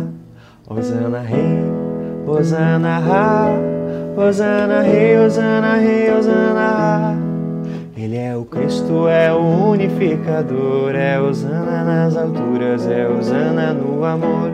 Osana 0.68 1.20
rei, 1.20 1.58
Osana 2.26 2.98
ra. 2.98 3.48
Osana 4.16 4.82
rei, 4.82 5.16
Osana 5.18 5.76
rei, 5.76 6.10
Osana 6.10 6.70
ra. 6.70 7.16
Ele 7.96 8.16
é 8.16 8.36
o 8.36 8.44
Cristo, 8.44 9.06
é 9.08 9.32
o 9.32 9.70
unificador, 9.70 10.94
é 10.94 11.20
Osana 11.20 11.84
nas 11.84 12.16
alturas, 12.16 12.86
é 12.88 13.06
Osana 13.06 13.72
no 13.72 14.04
amor. 14.04 14.50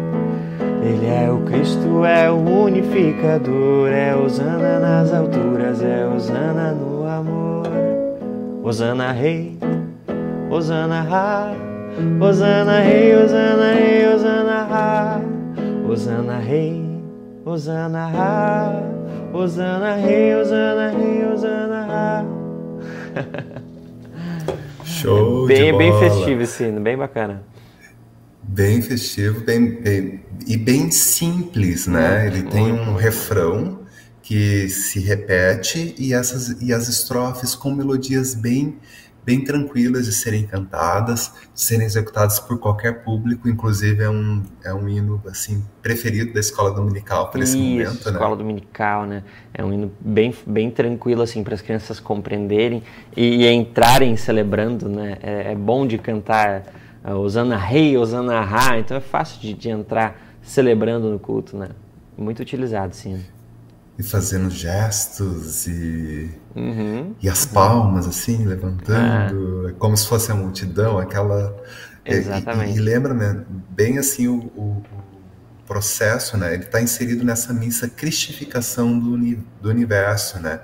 Ele 0.83 1.07
é 1.07 1.31
o 1.31 1.39
Cristo, 1.45 2.05
é 2.05 2.31
o 2.31 2.37
unificador, 2.37 3.89
é 3.89 4.15
Osana 4.15 4.79
nas 4.79 5.15
alturas, 5.15 5.83
é 5.83 6.07
Osana 6.07 6.73
no 6.73 7.07
amor. 7.07 7.69
Osana 8.63 9.13
rei, 9.13 9.57
Osana 10.51 11.03
ra. 11.03 11.68
Osana 12.21 12.81
rei, 12.81 13.13
Osana 13.17 13.75
rei, 13.75 14.07
Osana 14.07 14.65
ra. 14.65 15.21
Osana 15.89 16.39
rei, 16.39 16.81
Osana 17.45 18.07
ra. 18.07 18.83
Osana 19.33 19.97
rei, 19.97 20.35
Osana 20.37 20.91
rei, 20.91 21.25
Osana 21.25 21.87
ra. 21.87 22.25
Show 24.85 25.47
bem, 25.47 25.57
de 25.57 25.73
bola. 25.73 25.79
Bem 25.79 25.99
festivo 25.99 26.43
esse 26.43 26.65
hino, 26.65 26.81
bem 26.81 26.97
bacana. 26.97 27.43
Bem 28.45 28.81
festivo 28.81 29.41
bem, 29.41 29.83
bem, 29.83 30.21
e 30.47 30.57
bem 30.57 30.93
simples, 30.93 31.89
né? 31.89 32.29
Ele 32.29 32.45
tem 32.45 32.73
um 32.73 32.95
refrão 32.95 33.81
que 34.23 34.69
se 34.69 35.01
repete 35.01 35.97
e, 35.99 36.15
essas, 36.15 36.61
e 36.61 36.73
as 36.73 36.89
estrofes 36.89 37.57
com 37.57 37.73
melodias 37.73 38.35
bem 38.35 38.77
bem 39.25 39.45
tranquilas 39.45 40.07
de 40.07 40.13
serem 40.13 40.47
cantadas, 40.47 41.33
de 41.55 41.61
serem 41.61 41.85
executadas 41.85 42.41
por 42.41 42.59
qualquer 42.59 43.05
público, 43.05 43.49
inclusive 43.49 44.03
é 44.03 44.09
um, 44.09 44.43
é 44.65 44.73
um 44.73 44.89
hino 44.89 45.21
assim 45.27 45.65
preferido 45.83 46.33
da 46.33 46.41
escola 46.41 46.73
dominical 46.73 47.31
para 47.31 47.43
esse 47.43 47.57
momento, 47.57 48.07
né? 48.07 48.13
escola 48.13 48.37
dominical, 48.37 49.07
né? 49.07 49.23
É 49.53 49.65
um 49.65 49.73
hino 49.73 49.93
bem, 50.01 50.35
bem 50.47 50.71
tranquilo 50.71 51.23
assim 51.23 51.45
para 51.45 51.55
as 51.55 51.61
crianças 51.61 52.01
compreenderem 52.01 52.83
e, 53.17 53.45
e, 53.45 53.53
entrarem 53.53 54.17
celebrando, 54.17 54.89
né? 54.89 55.19
É, 55.23 55.53
é 55.53 55.55
bom 55.55 55.87
de 55.87 55.99
cantar 55.99 56.65
uh, 57.05 57.13
Osana 57.13 57.57
Rei, 57.57 57.97
Osana 57.99 58.41
Ra, 58.41 58.79
então 58.79 58.97
é 58.97 59.01
fácil 59.01 59.41
de, 59.41 59.53
de 59.53 59.69
entrar 59.69 60.39
celebrando 60.43 61.11
no 61.11 61.19
culto, 61.19 61.57
né? 61.57 61.69
Muito 62.17 62.41
utilizado, 62.41 62.97
sim 62.97 63.23
e 63.99 64.03
fazendo 64.03 64.49
gestos 64.49 65.67
e, 65.67 66.31
uhum. 66.55 67.17
e 67.21 67.29
as 67.29 67.45
palmas 67.45 68.07
assim, 68.07 68.47
levantando, 68.47 69.69
ah. 69.69 69.73
como 69.77 69.97
se 69.97 70.07
fosse 70.07 70.31
a 70.31 70.35
multidão, 70.37 70.99
aquela. 70.99 71.57
Exatamente. 72.05 72.75
E, 72.75 72.77
e, 72.77 72.81
lembra 72.81 73.13
né, 73.13 73.45
bem 73.71 73.99
assim 73.99 74.29
o, 74.29 74.37
o, 74.57 74.63
o 74.63 74.85
processo, 75.67 76.37
né? 76.37 76.55
Ele 76.55 76.63
está 76.63 76.81
inserido 76.81 77.25
nessa 77.25 77.53
missa 77.53 77.89
cristificação 77.89 78.97
do, 78.99 79.19
do 79.61 79.69
universo, 79.69 80.39
né? 80.39 80.61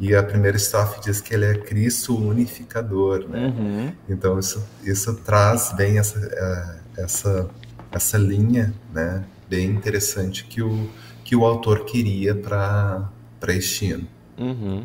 E 0.00 0.16
a 0.16 0.22
primeira 0.22 0.56
estrofe 0.56 1.00
diz 1.00 1.20
que 1.20 1.32
ele 1.32 1.44
é 1.44 1.54
Cristo 1.54 2.18
unificador, 2.18 3.28
né? 3.28 3.46
Uhum. 3.46 3.92
Então 4.08 4.40
isso, 4.40 4.66
isso 4.82 5.14
traz 5.14 5.72
bem 5.76 5.98
essa, 5.98 6.18
é, 6.18 7.02
essa, 7.02 7.48
essa 7.92 8.18
linha, 8.18 8.74
né? 8.92 9.22
Bem 9.48 9.70
interessante 9.70 10.44
que 10.44 10.60
o 10.60 10.90
que 11.32 11.36
o 11.36 11.46
autor 11.46 11.86
queria 11.86 12.34
para 12.34 13.10
este 13.48 13.92
ano. 13.92 14.06
Uhum. 14.36 14.84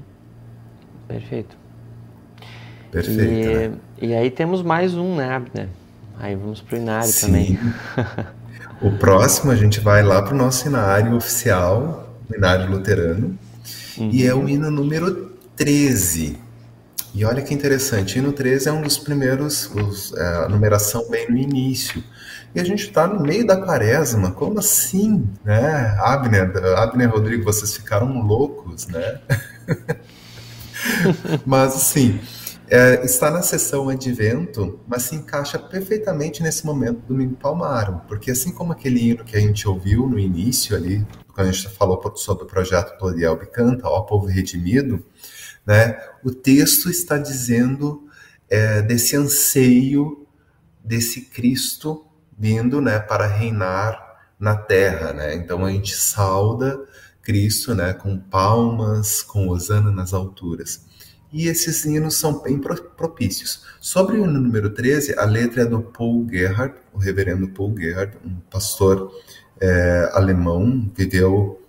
Perfeito. 1.05 1.57
Perfeito. 2.89 3.21
E, 3.21 3.67
né? 3.67 3.73
e 4.01 4.13
aí 4.13 4.31
temos 4.31 4.61
mais 4.61 4.95
um, 4.95 5.17
né, 5.17 5.29
Abner? 5.29 5.67
Aí 6.17 6.37
vamos 6.37 6.61
para 6.61 6.77
o 6.77 6.81
Inário 6.81 7.11
Sim. 7.11 7.25
também. 7.25 7.59
o 8.81 8.91
próximo 8.97 9.51
a 9.51 9.57
gente 9.57 9.81
vai 9.81 10.01
lá 10.01 10.21
para 10.21 10.33
o 10.33 10.37
nosso 10.37 10.65
Inário 10.69 11.17
oficial, 11.17 12.17
o 12.31 12.33
Inário 12.33 12.71
Luterano, 12.71 13.37
uhum. 13.97 14.09
e 14.09 14.25
é 14.25 14.33
o 14.33 14.47
hino 14.47 14.71
número 14.71 15.33
13. 15.57 16.37
E 17.13 17.25
olha 17.25 17.41
que 17.41 17.53
interessante, 17.53 18.17
o 18.17 18.19
hino 18.19 18.31
13 18.31 18.69
é 18.69 18.71
um 18.71 18.83
dos 18.83 18.97
primeiros, 18.97 19.69
os, 19.75 20.13
é, 20.13 20.45
a 20.45 20.47
numeração 20.47 21.09
bem 21.09 21.29
no 21.29 21.35
início. 21.35 22.01
E 22.55 22.59
a 22.59 22.63
gente 22.63 22.87
está 22.87 23.05
no 23.07 23.21
meio 23.21 23.45
da 23.45 23.57
quaresma, 23.57 24.31
como 24.31 24.59
assim? 24.59 25.27
Né? 25.43 25.95
Abner, 25.99 26.55
Abner 26.77 27.11
Rodrigo, 27.11 27.43
vocês 27.43 27.75
ficaram 27.75 28.21
loucos, 28.21 28.87
né? 28.87 29.19
mas 31.45 31.75
assim, 31.75 32.19
é, 32.69 33.05
está 33.05 33.29
na 33.29 33.41
sessão 33.41 33.89
advento, 33.89 34.79
mas 34.87 35.03
se 35.03 35.15
encaixa 35.15 35.57
perfeitamente 35.59 36.41
nesse 36.41 36.65
momento 36.65 36.99
do 37.01 37.07
Domingo 37.07 37.35
Palmaro, 37.35 38.01
porque 38.07 38.31
assim 38.31 38.51
como 38.51 38.73
aquele 38.73 39.09
hino 39.09 39.23
que 39.23 39.37
a 39.37 39.39
gente 39.39 39.67
ouviu 39.67 40.07
no 40.07 40.19
início 40.19 40.75
ali, 40.75 41.05
quando 41.33 41.47
a 41.47 41.51
gente 41.51 41.69
falou 41.69 42.01
sobre 42.15 42.43
o 42.43 42.47
projeto 42.47 42.97
Pluriel 42.97 43.37
Bicanta, 43.37 43.87
Ó 43.87 44.01
Povo 44.01 44.25
Redimido, 44.25 45.05
né, 45.65 45.97
o 46.23 46.31
texto 46.31 46.89
está 46.89 47.17
dizendo 47.17 48.07
é, 48.49 48.81
desse 48.81 49.15
anseio 49.15 50.27
desse 50.87 51.21
Cristo 51.21 52.06
vindo, 52.37 52.79
né, 52.79 52.99
para 52.99 53.25
reinar 53.25 54.07
na 54.39 54.55
terra, 54.55 55.13
né? 55.13 55.33
Então 55.35 55.65
a 55.65 55.71
gente 55.71 55.95
sauda 55.95 56.79
Cristo, 57.21 57.73
né, 57.75 57.93
com 57.93 58.17
palmas, 58.17 59.21
com 59.21 59.49
hosana 59.49 59.91
nas 59.91 60.13
alturas. 60.13 60.85
E 61.31 61.47
esses 61.47 61.83
hinos 61.83 62.15
são 62.15 62.41
bem 62.41 62.57
propícios. 62.57 63.63
Sobre 63.81 64.17
o 64.17 64.25
número 64.25 64.69
13, 64.69 65.19
a 65.19 65.25
letra 65.25 65.63
é 65.63 65.65
do 65.65 65.81
Paul 65.81 66.25
Gerhard, 66.29 66.75
o 66.93 66.97
reverendo 66.97 67.49
Paul 67.49 67.75
Gerhard, 67.77 68.17
um 68.25 68.35
pastor 68.49 69.11
é, 69.59 70.09
alemão, 70.13 70.89
viveu 70.95 71.61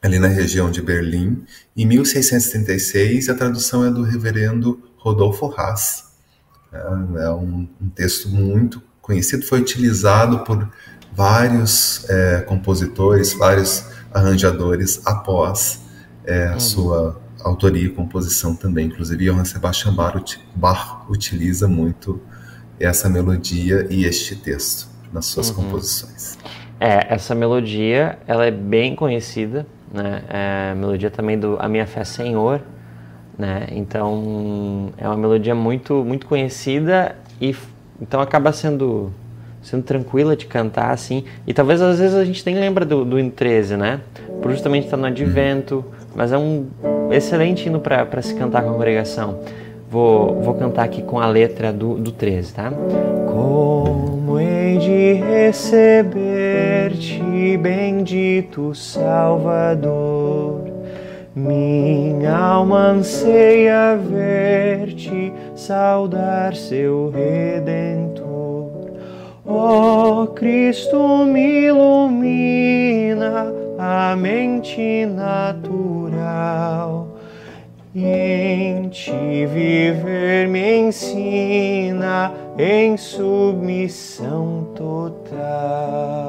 ali 0.00 0.18
na 0.18 0.28
região 0.28 0.70
de 0.70 0.80
Berlim, 0.80 1.44
em 1.76 1.86
1636. 1.86 3.28
A 3.28 3.34
tradução 3.34 3.84
é 3.84 3.90
do 3.90 4.02
reverendo 4.02 4.80
Rodolfo 4.96 5.52
Haas, 5.56 6.12
É, 6.72 6.78
é 7.24 7.30
um, 7.30 7.68
um 7.80 7.88
texto 7.88 8.28
muito 8.28 8.80
conhecido, 9.04 9.44
foi 9.44 9.60
utilizado 9.60 10.40
por 10.40 10.66
vários 11.12 12.08
é, 12.08 12.40
compositores, 12.40 13.34
vários 13.34 13.86
arranjadores 14.12 15.02
após 15.04 15.82
é, 16.24 16.48
a 16.48 16.52
uhum. 16.54 16.60
sua 16.60 17.20
autoria 17.42 17.84
e 17.84 17.90
composição 17.90 18.56
também. 18.56 18.86
Inclusive, 18.86 19.26
Johann 19.26 19.44
Sebastian 19.44 19.94
Bach, 19.94 20.14
Bach 20.54 21.04
utiliza 21.10 21.68
muito 21.68 22.20
essa 22.80 23.08
melodia 23.08 23.86
e 23.90 24.04
este 24.04 24.36
texto 24.36 24.88
nas 25.12 25.26
suas 25.26 25.50
uhum. 25.50 25.56
composições. 25.56 26.38
É, 26.80 27.14
essa 27.14 27.34
melodia, 27.34 28.18
ela 28.26 28.46
é 28.46 28.50
bem 28.50 28.96
conhecida, 28.96 29.66
né? 29.92 30.24
É 30.28 30.70
a 30.72 30.74
melodia 30.74 31.10
também 31.10 31.38
do 31.38 31.56
A 31.60 31.68
Minha 31.68 31.86
Fé 31.86 32.04
Senhor, 32.04 32.62
né? 33.38 33.66
Então, 33.70 34.92
é 34.96 35.06
uma 35.06 35.16
melodia 35.16 35.54
muito 35.54 36.02
muito 36.04 36.26
conhecida 36.26 37.16
e 37.40 37.54
então 38.00 38.20
acaba 38.20 38.52
sendo 38.52 39.12
sendo 39.64 39.82
tranquila 39.82 40.36
de 40.36 40.46
cantar 40.46 40.90
assim. 40.90 41.24
E 41.46 41.54
talvez 41.54 41.80
às 41.80 41.98
vezes 41.98 42.14
a 42.14 42.24
gente 42.24 42.44
nem 42.46 42.54
lembra 42.54 42.84
do, 42.84 43.04
do 43.04 43.30
13, 43.30 43.76
né? 43.76 44.00
Por 44.42 44.52
justamente 44.52 44.84
estar 44.84 44.96
no 44.96 45.06
advento, 45.06 45.84
mas 46.14 46.30
é 46.32 46.38
um 46.38 46.66
excelente 47.10 47.66
hino 47.66 47.80
para 47.80 48.22
se 48.22 48.34
cantar 48.34 48.62
com 48.62 48.70
a 48.70 48.72
congregação. 48.72 49.40
Vou, 49.90 50.40
vou 50.42 50.54
cantar 50.54 50.84
aqui 50.84 51.02
com 51.02 51.18
a 51.18 51.26
letra 51.26 51.72
do, 51.72 51.94
do 51.94 52.12
13, 52.12 52.52
tá? 52.52 52.72
Como 53.26 54.38
hei 54.38 54.76
de 54.78 55.14
receber-te, 55.14 57.22
bendito 57.56 58.74
Salvador, 58.74 60.63
minha 61.34 62.36
alma 62.36 62.90
anseia 62.90 63.96
ver-te, 63.96 65.32
saudar 65.56 66.54
seu 66.54 67.10
Redentor. 67.10 68.92
Ó 69.44 70.22
oh, 70.22 70.26
Cristo, 70.28 71.26
me 71.26 71.66
ilumina 71.66 73.52
a 73.78 74.16
mente 74.16 75.04
natural 75.06 77.08
e 77.94 78.04
em 78.04 78.88
ti 78.88 79.46
viver 79.46 80.48
me 80.48 80.86
ensina 80.86 82.32
em 82.58 82.96
submissão 82.96 84.68
total. 84.74 86.24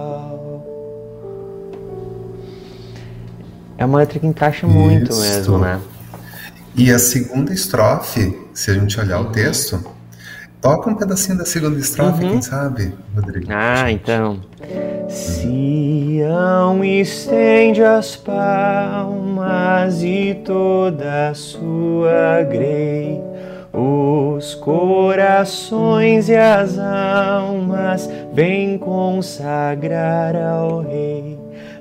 É 3.77 3.85
uma 3.85 3.97
letra 3.99 4.19
que 4.19 4.27
encaixa 4.27 4.65
muito 4.67 5.11
Isso. 5.11 5.21
mesmo, 5.21 5.57
né? 5.57 5.79
E 6.75 6.91
a 6.91 6.99
segunda 6.99 7.53
estrofe, 7.53 8.37
se 8.53 8.71
a 8.71 8.73
gente 8.73 8.99
olhar 8.99 9.21
o 9.21 9.25
texto, 9.25 9.81
toca 10.61 10.89
um 10.89 10.95
pedacinho 10.95 11.37
da 11.37 11.45
segunda 11.45 11.79
estrofe, 11.79 12.23
uhum. 12.23 12.31
quem 12.31 12.41
sabe, 12.41 12.93
Rodrigo? 13.15 13.47
Ah, 13.49 13.91
então. 13.91 14.41
Sião 15.07 16.83
estende 16.83 17.83
as 17.83 18.15
palmas 18.15 20.01
e 20.01 20.41
toda 20.43 21.29
a 21.29 21.33
sua 21.33 22.43
grei, 22.49 23.21
os 23.71 24.55
corações 24.55 26.27
e 26.27 26.35
as 26.35 26.77
almas 26.79 28.09
vêm 28.33 28.77
consagrar 28.77 30.35
ao 30.35 30.81
Rei. 30.81 31.34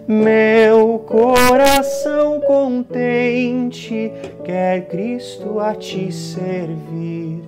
Meu 0.07 0.99
coração 0.99 2.39
contente 2.41 4.13
quer 4.45 4.87
Cristo 4.89 5.59
a 5.59 5.75
te 5.75 6.13
servir 6.13 7.43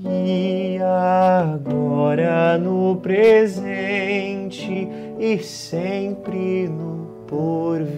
e 0.00 0.78
agora 0.82 2.58
no 2.58 2.96
presente 2.96 4.88
e 5.20 5.38
sempre 5.38 6.68
no 6.68 7.06
porvir. 7.28 7.92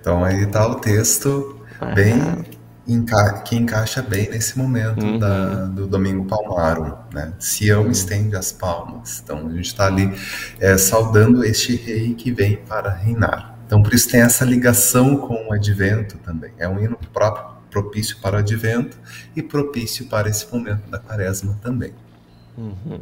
Então 0.00 0.24
aí 0.24 0.44
está 0.44 0.66
o 0.68 0.76
texto 0.76 1.56
bem 1.94 2.44
enca 2.92 3.42
que 3.42 3.56
encaixa 3.56 4.02
bem 4.02 4.28
nesse 4.30 4.58
momento 4.58 5.04
uhum. 5.04 5.18
da, 5.18 5.66
do 5.66 5.86
Domingo 5.86 6.24
Palmarum, 6.24 6.94
né? 7.12 7.32
Sião 7.38 7.90
estende 7.90 8.36
as 8.36 8.52
palmas. 8.52 9.20
Então 9.22 9.46
a 9.46 9.50
gente 9.50 9.66
está 9.66 9.86
ali 9.86 10.12
é, 10.60 10.76
saudando 10.76 11.44
este 11.44 11.74
rei 11.76 12.14
que 12.14 12.30
vem 12.30 12.56
para 12.56 12.90
reinar. 12.90 13.56
Então 13.66 13.82
por 13.82 13.94
isso 13.94 14.08
tem 14.10 14.20
essa 14.20 14.44
ligação 14.44 15.16
com 15.16 15.48
o 15.48 15.52
Advento 15.52 16.18
também. 16.18 16.52
É 16.58 16.68
um 16.68 16.78
hino 16.82 16.98
próprio 17.12 17.52
propício 17.70 18.18
para 18.20 18.36
o 18.36 18.38
advento 18.38 18.98
e 19.34 19.42
propício 19.42 20.06
para 20.06 20.28
esse 20.28 20.46
momento 20.52 20.90
da 20.90 20.98
quaresma 20.98 21.58
também. 21.62 21.94
Uhum. 22.56 23.00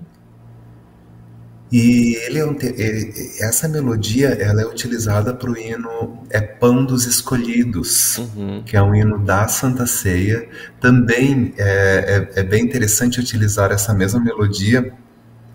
E 1.72 2.16
ele 2.26 2.40
é 2.40 2.42
ele, 2.42 3.12
essa 3.40 3.68
melodia 3.68 4.30
ela 4.30 4.60
é 4.60 4.66
utilizada 4.66 5.32
para 5.32 5.48
o 5.48 5.56
hino 5.56 6.24
É 6.28 6.40
Pão 6.40 6.84
dos 6.84 7.06
Escolhidos, 7.06 8.18
uhum. 8.18 8.64
que 8.64 8.76
é 8.76 8.82
um 8.82 8.92
hino 8.92 9.18
da 9.18 9.46
Santa 9.46 9.86
Ceia. 9.86 10.48
Também 10.80 11.54
é, 11.56 12.28
é, 12.34 12.40
é, 12.40 12.42
bem 12.42 12.64
interessante 12.64 13.20
utilizar 13.20 13.70
essa 13.70 13.94
mesma 13.94 14.18
melodia. 14.18 14.92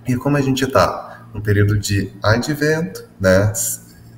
E 0.07 0.15
como 0.15 0.37
a 0.37 0.41
gente 0.41 0.63
está 0.63 1.27
no 1.33 1.41
período 1.41 1.77
de 1.77 2.09
advento, 2.23 3.03
né, 3.19 3.51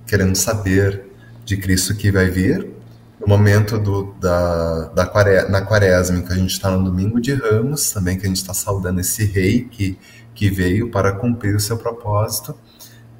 querendo 0.05 0.35
saber 0.35 1.03
de 1.43 1.57
Cristo 1.57 1.95
que 1.95 2.11
vai 2.11 2.29
vir, 2.29 2.77
no 3.19 3.27
momento 3.27 3.79
do, 3.79 4.13
da, 4.19 4.85
da 4.89 5.05
quare, 5.07 5.49
na 5.49 5.61
quaresma, 5.61 6.21
que 6.21 6.31
a 6.31 6.35
gente 6.35 6.51
está 6.51 6.69
no 6.69 6.83
domingo 6.83 7.19
de 7.19 7.33
Ramos, 7.33 7.91
também 7.91 8.17
que 8.19 8.25
a 8.25 8.27
gente 8.27 8.37
está 8.37 8.53
saudando 8.53 8.99
esse 8.99 9.25
rei 9.25 9.61
que, 9.63 9.97
que 10.37 10.51
veio 10.51 10.91
para 10.91 11.11
cumprir 11.13 11.55
o 11.55 11.59
seu 11.59 11.77
propósito. 11.77 12.55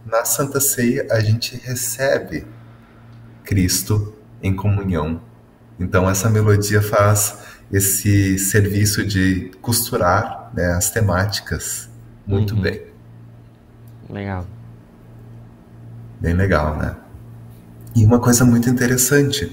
Na 0.06 0.24
Santa 0.24 0.60
Ceia, 0.60 1.08
a 1.10 1.20
gente 1.20 1.58
recebe 1.58 2.46
Cristo 3.44 4.14
em 4.42 4.56
comunhão. 4.56 5.20
Então, 5.80 6.08
essa 6.08 6.30
melodia 6.30 6.80
faz 6.80 7.40
esse 7.74 8.38
serviço 8.38 9.04
de 9.04 9.52
costurar 9.62 10.52
né, 10.54 10.74
as 10.74 10.92
temáticas 10.92 11.90
muito 12.26 12.54
uhum. 12.54 12.62
bem. 12.62 12.84
Legal. 14.08 14.46
Bem 16.22 16.36
legal, 16.36 16.78
né? 16.78 16.96
E 17.96 18.06
uma 18.06 18.20
coisa 18.20 18.46
muito 18.46 18.70
interessante, 18.70 19.52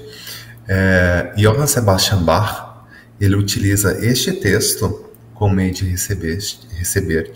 é, 0.69 1.33
Johann 1.35 1.67
Sebastian 1.67 2.23
Bach, 2.25 2.85
ele 3.19 3.37
utiliza 3.37 4.05
este 4.05 4.33
texto 4.33 5.04
como 5.35 5.55
meio 5.55 5.75
de 5.75 5.85
receber-te 5.85 6.67
receber 6.77 7.33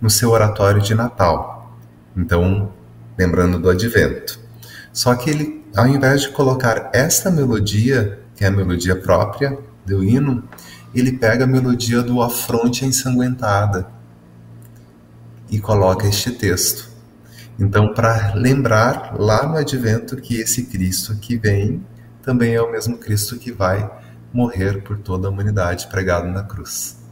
no 0.00 0.10
seu 0.10 0.30
oratório 0.30 0.80
de 0.80 0.94
Natal. 0.94 1.78
Então, 2.16 2.72
lembrando 3.16 3.58
do 3.58 3.70
Advento. 3.70 4.38
Só 4.92 5.14
que 5.14 5.30
ele, 5.30 5.64
ao 5.74 5.86
invés 5.86 6.22
de 6.22 6.28
colocar 6.30 6.90
esta 6.92 7.30
melodia, 7.30 8.20
que 8.36 8.44
é 8.44 8.48
a 8.48 8.50
melodia 8.50 8.96
própria 8.96 9.58
do 9.84 10.02
hino, 10.02 10.48
ele 10.94 11.12
pega 11.12 11.44
a 11.44 11.46
melodia 11.46 12.02
do 12.02 12.22
A 12.22 12.30
Fronte 12.30 12.84
Ensanguentada 12.84 13.88
e 15.50 15.58
coloca 15.58 16.06
este 16.06 16.30
texto. 16.30 16.88
Então, 17.58 17.92
para 17.92 18.34
lembrar 18.34 19.14
lá 19.18 19.46
no 19.46 19.56
Advento 19.56 20.16
que 20.16 20.40
esse 20.40 20.66
Cristo 20.66 21.16
que 21.16 21.36
vem 21.36 21.84
também 22.22 22.54
é 22.54 22.62
o 22.62 22.70
mesmo 22.70 22.96
Cristo 22.96 23.36
que 23.36 23.52
vai 23.52 23.88
morrer 24.32 24.82
por 24.82 24.98
toda 24.98 25.28
a 25.28 25.30
humanidade 25.30 25.86
pregado 25.88 26.26
na 26.28 26.42
cruz. 26.42 27.03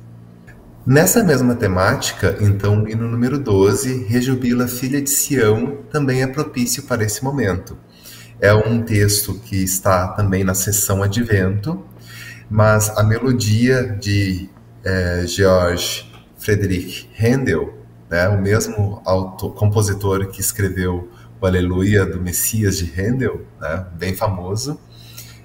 Nessa 0.84 1.22
mesma 1.22 1.54
temática, 1.54 2.36
então, 2.40 2.82
o 2.82 2.88
hino 2.88 3.08
número 3.08 3.38
12, 3.38 4.04
Rejubila 4.06 4.66
Filha 4.66 5.00
de 5.00 5.10
Sião, 5.10 5.78
também 5.92 6.22
é 6.22 6.26
propício 6.26 6.82
para 6.82 7.04
esse 7.04 7.22
momento. 7.22 7.78
É 8.40 8.52
um 8.52 8.82
texto 8.82 9.34
que 9.44 9.62
está 9.62 10.08
também 10.08 10.42
na 10.42 10.54
sessão 10.54 11.00
Advento, 11.00 11.84
mas 12.50 12.90
a 12.98 13.04
melodia 13.04 13.96
de 13.96 14.50
é, 14.82 15.24
George 15.24 16.10
Friedrich 16.36 17.08
Handel, 17.16 17.78
né, 18.10 18.28
o 18.28 18.42
mesmo 18.42 19.00
autor, 19.04 19.54
compositor 19.54 20.26
que 20.32 20.40
escreveu 20.40 21.08
o 21.40 21.46
Aleluia 21.46 22.04
do 22.04 22.20
Messias 22.20 22.78
de 22.78 22.86
Handel, 22.86 23.42
né, 23.60 23.86
bem 23.96 24.16
famoso, 24.16 24.80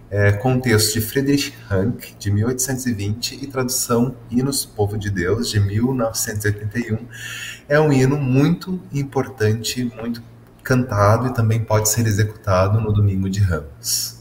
é, 0.09 0.31
com 0.31 0.59
texto 0.59 0.93
de 0.93 1.01
Friedrich 1.01 1.53
Hank, 1.69 2.15
de 2.17 2.31
1820, 2.31 3.43
e 3.43 3.47
tradução 3.47 4.15
Hinos 4.31 4.65
Povo 4.65 4.97
de 4.97 5.09
Deus, 5.09 5.49
de 5.49 5.59
1981. 5.59 6.97
É 7.67 7.79
um 7.79 7.91
hino 7.91 8.17
muito 8.17 8.79
importante, 8.93 9.83
muito 9.99 10.21
cantado 10.63 11.27
e 11.27 11.33
também 11.33 11.59
pode 11.63 11.89
ser 11.89 12.05
executado 12.05 12.79
no 12.81 12.91
Domingo 12.91 13.29
de 13.29 13.39
Ramos. 13.39 14.17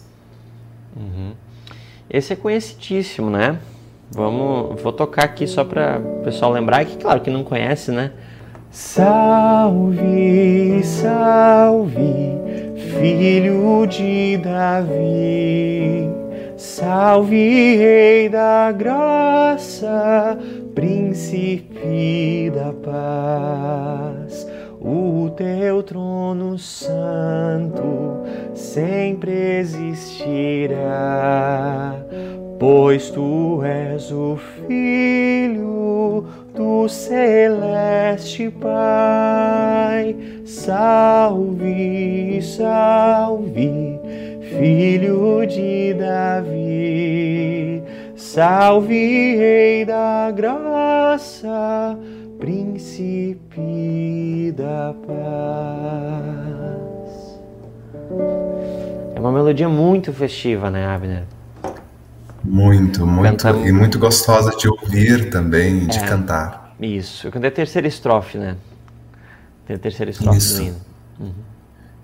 Uhum. 0.97 1.35
Esse 2.09 2.33
é 2.33 2.37
conhecidíssimo, 2.37 3.31
né? 3.31 3.59
Vamos, 4.11 4.81
vou 4.81 4.93
tocar 4.93 5.25
aqui 5.25 5.47
só 5.47 5.65
para 5.65 5.99
o 5.99 6.23
pessoal 6.23 6.53
lembrar, 6.53 6.85
que 6.85 6.97
claro 6.97 7.21
que 7.21 7.31
não 7.31 7.43
conhece, 7.43 7.91
né? 7.91 8.13
Salve, 8.71 10.05
salve, 10.85 12.39
filho 13.01 13.87
de 13.87 14.37
Davi 14.39 16.07
Salve, 16.57 17.77
Rei 17.77 18.29
da 18.29 18.73
Graça, 18.73 20.39
Príncipe 20.75 22.51
da 22.55 22.73
Paz. 22.73 24.47
O 24.81 25.31
teu 25.37 25.83
trono 25.83 26.59
santo 26.59 28.23
sempre 28.55 29.59
existirá, 29.61 30.75
pois 32.59 33.11
tu 33.11 33.63
és 33.63 34.11
o 34.11 34.39
Filho 34.67 36.25
do 36.55 36.89
Celeste 36.89 38.51
Pai. 38.51 40.17
Salve, 40.67 42.43
salve 42.43 44.01
filho 44.59 45.47
de 45.47 45.95
Davi. 45.95 47.85
Salve, 48.17 49.37
Rei 49.37 49.85
da 49.85 50.33
Graça, 50.33 51.97
Príncipe 52.41 53.53
da 54.57 54.93
Paz. 55.07 55.17
É 59.15 59.21
uma 59.21 59.31
melodia 59.31 59.69
muito 59.69 60.13
festiva, 60.13 60.69
né, 60.69 60.85
Abner? 60.85 61.23
Muito, 62.43 63.07
muito. 63.07 63.23
Canta... 63.23 63.57
E 63.57 63.71
muito 63.71 64.01
gostosa 64.01 64.51
de 64.57 64.69
ouvir 64.69 65.31
também, 65.31 65.87
de 65.87 65.99
é, 65.99 66.03
cantar. 66.09 66.75
Isso. 66.81 67.29
Eu 67.29 67.31
cantei 67.31 67.51
a 67.51 67.53
terceira 67.53 67.87
estrofe, 67.87 68.37
né? 68.37 68.57
Tem 69.67 69.77
a 69.77 69.79
terceira 69.79 70.11
estrofe 70.11 70.39
Isso. 70.39 70.57
do 70.57 70.63
hino. 70.63 70.81
Uhum 71.21 71.57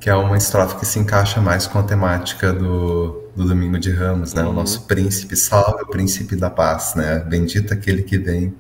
que 0.03 0.11
é 0.11 0.14
uma 0.16 0.37
estrofe 0.37 0.81
que 0.81 0.85
se 0.85 0.98
encaixa 0.98 1.40
mais 1.40 1.64
com 1.68 1.79
a 1.79 1.83
temática 1.85 2.53
do, 2.53 3.22
do 3.37 3.46
Domingo 3.46 3.79
de 3.79 3.92
Ramos, 3.92 4.35
né? 4.35 4.42
Uhum. 4.42 4.51
O 4.51 4.53
nosso 4.53 4.83
príncipe, 4.83 5.37
salve 5.37 5.85
o 5.85 5.87
príncipe 5.87 6.35
da 6.35 6.51
paz, 6.51 6.94
né? 6.96 7.20
Bendito 7.20 7.72
aquele 7.72 8.03
que 8.03 8.18
vem 8.18 8.53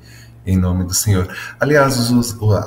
em 0.46 0.56
nome 0.56 0.84
do 0.84 0.94
Senhor. 0.94 1.28
Aliás, 1.58 1.98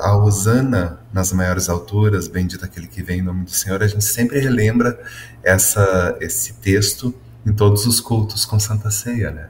a 0.02 0.16
Osana 0.18 1.00
nas 1.10 1.32
maiores 1.32 1.70
alturas, 1.70 2.28
bendito 2.28 2.66
aquele 2.66 2.86
que 2.86 3.02
vem 3.02 3.20
em 3.20 3.22
nome 3.22 3.44
do 3.44 3.50
Senhor, 3.50 3.82
a 3.82 3.86
gente 3.86 4.04
sempre 4.04 4.40
relembra 4.40 5.00
essa, 5.42 6.14
esse 6.20 6.52
texto 6.52 7.14
em 7.46 7.54
todos 7.54 7.86
os 7.86 7.98
cultos 7.98 8.44
com 8.44 8.60
Santa 8.60 8.90
Ceia, 8.90 9.30
né? 9.30 9.48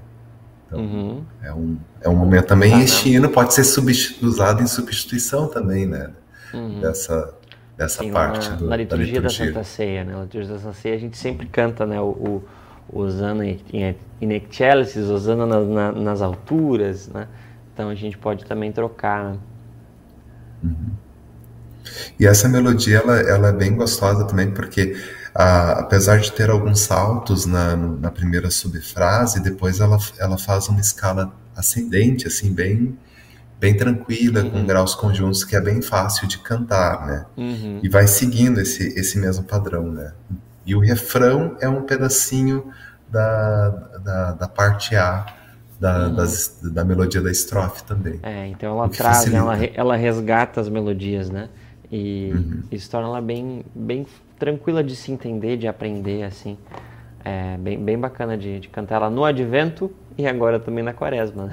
Então, 0.69 0.79
uhum. 0.79 1.25
é, 1.43 1.53
um, 1.53 1.77
é 2.03 2.09
um 2.09 2.15
momento 2.15 2.47
também. 2.47 2.73
Ah, 2.75 2.81
este 2.81 3.09
hino 3.09 3.29
pode 3.29 3.55
ser 3.55 3.65
usado 4.23 4.63
em 4.63 4.69
substituição 4.69 5.49
também, 5.49 5.85
né? 5.85 6.11
Uhum. 6.55 6.81
Dessa, 6.81 7.35
dessa 7.77 8.03
Sim, 8.03 8.13
parte 8.13 8.49
na, 8.49 8.57
do, 8.57 8.67
na 8.67 8.77
liturgia 8.77 9.21
da, 9.21 9.29
liturgia. 9.29 9.47
da 9.47 9.53
Santa 9.53 9.65
Ceia, 9.65 10.05
né? 10.05 10.13
Na 10.13 10.23
liturgia 10.23 10.55
da 10.55 10.59
Santa 10.61 10.75
Ceia 10.75 10.95
a 10.95 10.99
gente 10.99 11.17
sempre 11.17 11.47
canta, 11.47 11.87
né? 11.87 12.01
O, 12.01 12.05
o, 12.09 12.45
Osana 12.93 13.45
in 13.45 13.95
excelsis, 14.21 15.09
Osana 15.09 15.45
na, 15.45 15.61
na, 15.61 15.93
nas 15.93 16.23
alturas, 16.23 17.09
né? 17.09 17.27
Então 17.73 17.89
a 17.89 17.95
gente 17.95 18.17
pode 18.17 18.45
também 18.45 18.71
trocar. 18.73 19.33
Né? 19.33 19.39
Uhum. 20.65 20.91
E 22.19 22.27
essa 22.27 22.49
melodia 22.49 22.99
ela, 22.99 23.19
ela 23.21 23.49
é 23.49 23.53
bem 23.53 23.75
gostosa 23.75 24.25
também 24.25 24.51
porque 24.51 24.97
a, 25.35 25.81
apesar 25.81 26.19
de 26.19 26.33
ter 26.33 26.49
alguns 26.49 26.81
saltos 26.81 27.45
na, 27.45 27.77
na 27.77 28.11
primeira 28.11 28.51
subfrase, 28.51 29.43
depois 29.43 29.81
ela, 29.81 29.99
ela 30.19 30.39
faz 30.39 30.69
uma 30.69 30.81
escala 30.81 31.33
ascendente, 31.55 32.27
assim, 32.27 32.53
bem 32.53 32.97
bem 33.59 33.77
tranquila, 33.77 34.43
uhum. 34.43 34.51
com 34.51 34.67
graus 34.67 34.95
conjuntos 34.95 35.45
que 35.45 35.57
é 35.57 35.61
bem 35.61 35.81
fácil 35.81 36.29
de 36.29 36.39
cantar, 36.39 37.07
né? 37.07 37.27
Uhum. 37.37 37.81
E 37.83 37.89
vai 37.89 38.07
seguindo 38.07 38.61
esse, 38.61 38.89
esse 38.99 39.19
mesmo 39.19 39.45
padrão, 39.45 39.91
né? 39.91 40.13
E 40.65 40.75
o 40.75 40.81
refrão 40.81 41.57
é 41.61 41.69
um 41.69 41.83
pedacinho 41.83 42.71
da, 43.09 43.69
da, 44.03 44.33
da 44.33 44.49
parte 44.49 44.95
A 44.97 45.27
da, 45.79 46.09
uhum. 46.09 46.15
das, 46.15 46.59
da 46.63 46.85
melodia 46.85 47.21
da 47.21 47.31
estrofe 47.31 47.85
também. 47.85 48.19
É, 48.23 48.47
então 48.49 48.79
ela 48.79 48.89
traz, 48.89 49.33
ela, 49.33 49.57
ela 49.75 49.97
resgata 49.97 50.61
as 50.61 50.69
melodias, 50.69 51.31
né? 51.31 51.49
E 51.91 52.33
uhum. 52.35 52.63
isso 52.71 52.91
torna 52.91 53.09
ela 53.09 53.21
bem, 53.21 53.65
bem 53.75 54.07
tranquila 54.39 54.83
de 54.83 54.97
se 54.97 55.13
entender, 55.13 55.57
de 55.57 55.69
aprender, 55.69 56.25
assim. 56.25 56.59
É 57.29 57.57
bem, 57.59 57.77
bem 57.77 57.99
bacana 57.99 58.39
de, 58.39 58.61
de 58.61 58.69
cantar 58.69 58.95
ela 58.95 59.11
no 59.11 59.25
advento 59.25 59.91
e 60.17 60.29
agora 60.29 60.61
também 60.61 60.85
na 60.85 60.93
quaresma. 60.93 61.51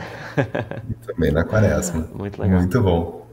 também 1.04 1.32
na 1.32 1.44
quaresma. 1.44 2.08
Muito 2.14 2.40
legal. 2.40 2.60
Muito 2.60 2.80
bom. 2.80 3.28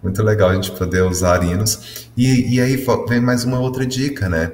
Muito 0.00 0.22
legal 0.22 0.50
a 0.50 0.54
gente 0.54 0.70
poder 0.70 1.02
usar 1.02 1.42
hinos. 1.42 2.08
E, 2.16 2.54
e 2.54 2.60
aí 2.60 2.76
vem 3.08 3.20
mais 3.20 3.42
uma 3.42 3.58
outra 3.58 3.84
dica, 3.84 4.28
né? 4.28 4.52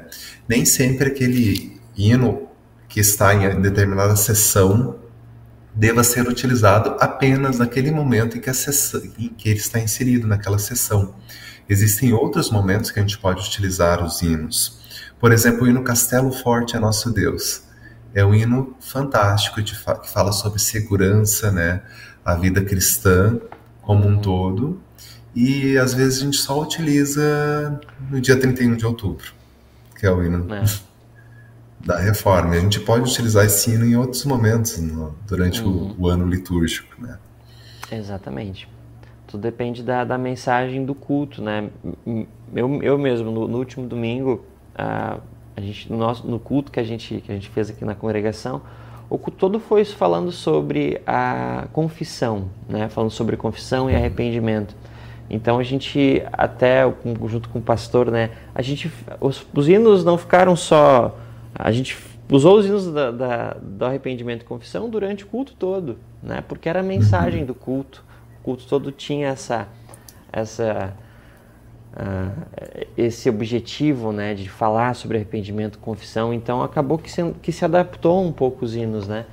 Nem 0.49 0.65
sempre 0.65 1.09
aquele 1.09 1.79
hino 1.95 2.49
que 2.89 3.01
está 3.01 3.35
em 3.35 3.61
determinada 3.61 4.17
sessão 4.17 4.97
deva 5.75 6.03
ser 6.03 6.27
utilizado 6.27 6.97
apenas 6.99 7.59
naquele 7.59 7.91
momento 7.91 8.39
em 8.39 8.41
que, 8.41 8.53
sessão, 8.55 9.03
em 9.19 9.29
que 9.29 9.51
ele 9.51 9.59
está 9.59 9.79
inserido 9.79 10.27
naquela 10.27 10.59
sessão. 10.59 11.15
Existem 11.69 12.15
outros 12.15 12.51
momentos 12.51 12.91
que 12.91 12.99
a 12.99 13.03
gente 13.03 13.19
pode 13.19 13.47
utilizar 13.47 14.03
os 14.03 14.23
hinos. 14.23 14.76
Por 15.19 15.33
exemplo, 15.33 15.65
o 15.65 15.69
hino 15.69 15.83
Castelo 15.83 16.31
Forte 16.31 16.77
é 16.77 16.79
Nosso 16.79 17.11
Deus. 17.11 17.63
É 18.15 18.25
um 18.25 18.35
hino 18.35 18.75
fantástico 18.81 19.63
de, 19.63 19.75
que 19.75 20.11
fala 20.11 20.33
sobre 20.33 20.59
segurança, 20.59 21.51
né? 21.51 21.83
A 22.25 22.35
vida 22.35 22.63
cristã 22.63 23.39
como 23.83 24.07
um 24.07 24.19
todo. 24.19 24.81
E 25.35 25.77
às 25.77 25.93
vezes 25.95 26.21
a 26.21 26.25
gente 26.25 26.37
só 26.39 26.61
utiliza 26.61 27.81
no 28.11 28.21
dia 28.21 28.39
31 28.39 28.77
de 28.77 28.87
outubro, 28.87 29.33
que 29.99 30.07
é 30.07 30.11
o 30.11 30.25
hino 30.25 30.47
é. 30.55 30.65
da 31.85 31.99
reforma. 31.99 32.55
A 32.55 32.61
gente 32.61 32.81
pode 32.81 33.11
utilizar 33.11 33.45
esse 33.45 33.71
hino 33.71 33.85
em 33.85 33.97
outros 33.97 34.25
momentos 34.25 34.79
no, 34.79 35.15
durante 35.27 35.63
uhum. 35.63 35.95
o, 35.99 36.05
o, 36.05 36.09
ano 36.09 36.27
litúrgico, 36.27 37.01
né? 37.01 37.19
Exatamente. 37.93 38.69
Tudo 39.27 39.43
depende 39.43 39.83
da, 39.83 40.05
da 40.05 40.17
mensagem 40.17 40.85
do 40.85 40.95
culto, 40.95 41.43
né? 41.43 41.71
Eu, 42.55 42.83
eu 42.83 42.99
mesmo, 42.99 43.31
no, 43.31 43.47
no 43.47 43.59
último 43.59 43.87
domingo, 43.87 44.45
a, 44.77 45.19
a 45.57 45.61
gente, 45.61 45.91
no, 45.91 45.99
nosso, 45.99 46.27
no 46.27 46.39
culto 46.39 46.71
que 46.71 46.79
a, 46.79 46.85
gente, 46.85 47.21
que 47.21 47.33
a 47.33 47.35
gente 47.35 47.49
fez 47.49 47.71
aqui 47.71 47.85
na 47.85 47.95
congregação, 47.95 48.61
o 49.09 49.17
culto 49.17 49.39
todo 49.39 49.61
foi 49.61 49.85
falando 49.85 50.33
sobre 50.33 51.01
a 51.07 51.67
confissão, 51.73 52.51
né? 52.69 52.89
falando 52.89 53.11
sobre 53.11 53.37
confissão 53.37 53.91
e 53.91 53.95
arrependimento. 53.95 54.75
Então 55.29 55.59
a 55.59 55.63
gente 55.63 56.23
até 56.33 56.83
junto 57.27 57.49
com 57.49 57.59
o 57.59 57.63
pastor, 57.63 58.11
né? 58.11 58.31
A 58.55 58.63
gente 58.63 58.91
os, 59.21 59.45
os 59.53 59.69
hinos 59.69 60.05
não 60.05 60.17
ficaram 60.17 60.55
só 60.55 61.17
a 61.53 61.73
gente 61.73 61.97
usou 62.31 62.59
os 62.59 62.67
hinos 62.67 62.93
da, 62.93 63.11
da, 63.11 63.57
do 63.61 63.85
arrependimento 63.85 64.43
e 64.43 64.45
confissão 64.45 64.89
durante 64.89 65.25
o 65.25 65.27
culto 65.27 65.55
todo, 65.59 65.99
né? 66.23 66.45
Porque 66.47 66.69
era 66.69 66.81
a 66.81 66.83
mensagem 66.83 67.45
do 67.45 67.55
culto. 67.55 68.05
O 68.41 68.45
culto 68.45 68.67
todo 68.67 68.93
tinha 68.93 69.29
essa 69.29 69.67
essa 70.33 70.95
uh, 71.97 72.87
esse 72.97 73.29
objetivo 73.29 74.13
né, 74.13 74.35
de 74.35 74.49
falar 74.49 74.95
sobre 74.95 75.17
arrependimento, 75.17 75.79
confissão, 75.79 76.33
então 76.33 76.63
acabou 76.63 76.99
que 76.99 77.11
se, 77.11 77.33
que 77.43 77.51
se 77.51 77.65
adaptou 77.65 78.25
um 78.25 78.33
pouco 78.33 78.65
os 78.65 78.75
hinos, 78.77 79.09
né? 79.09 79.25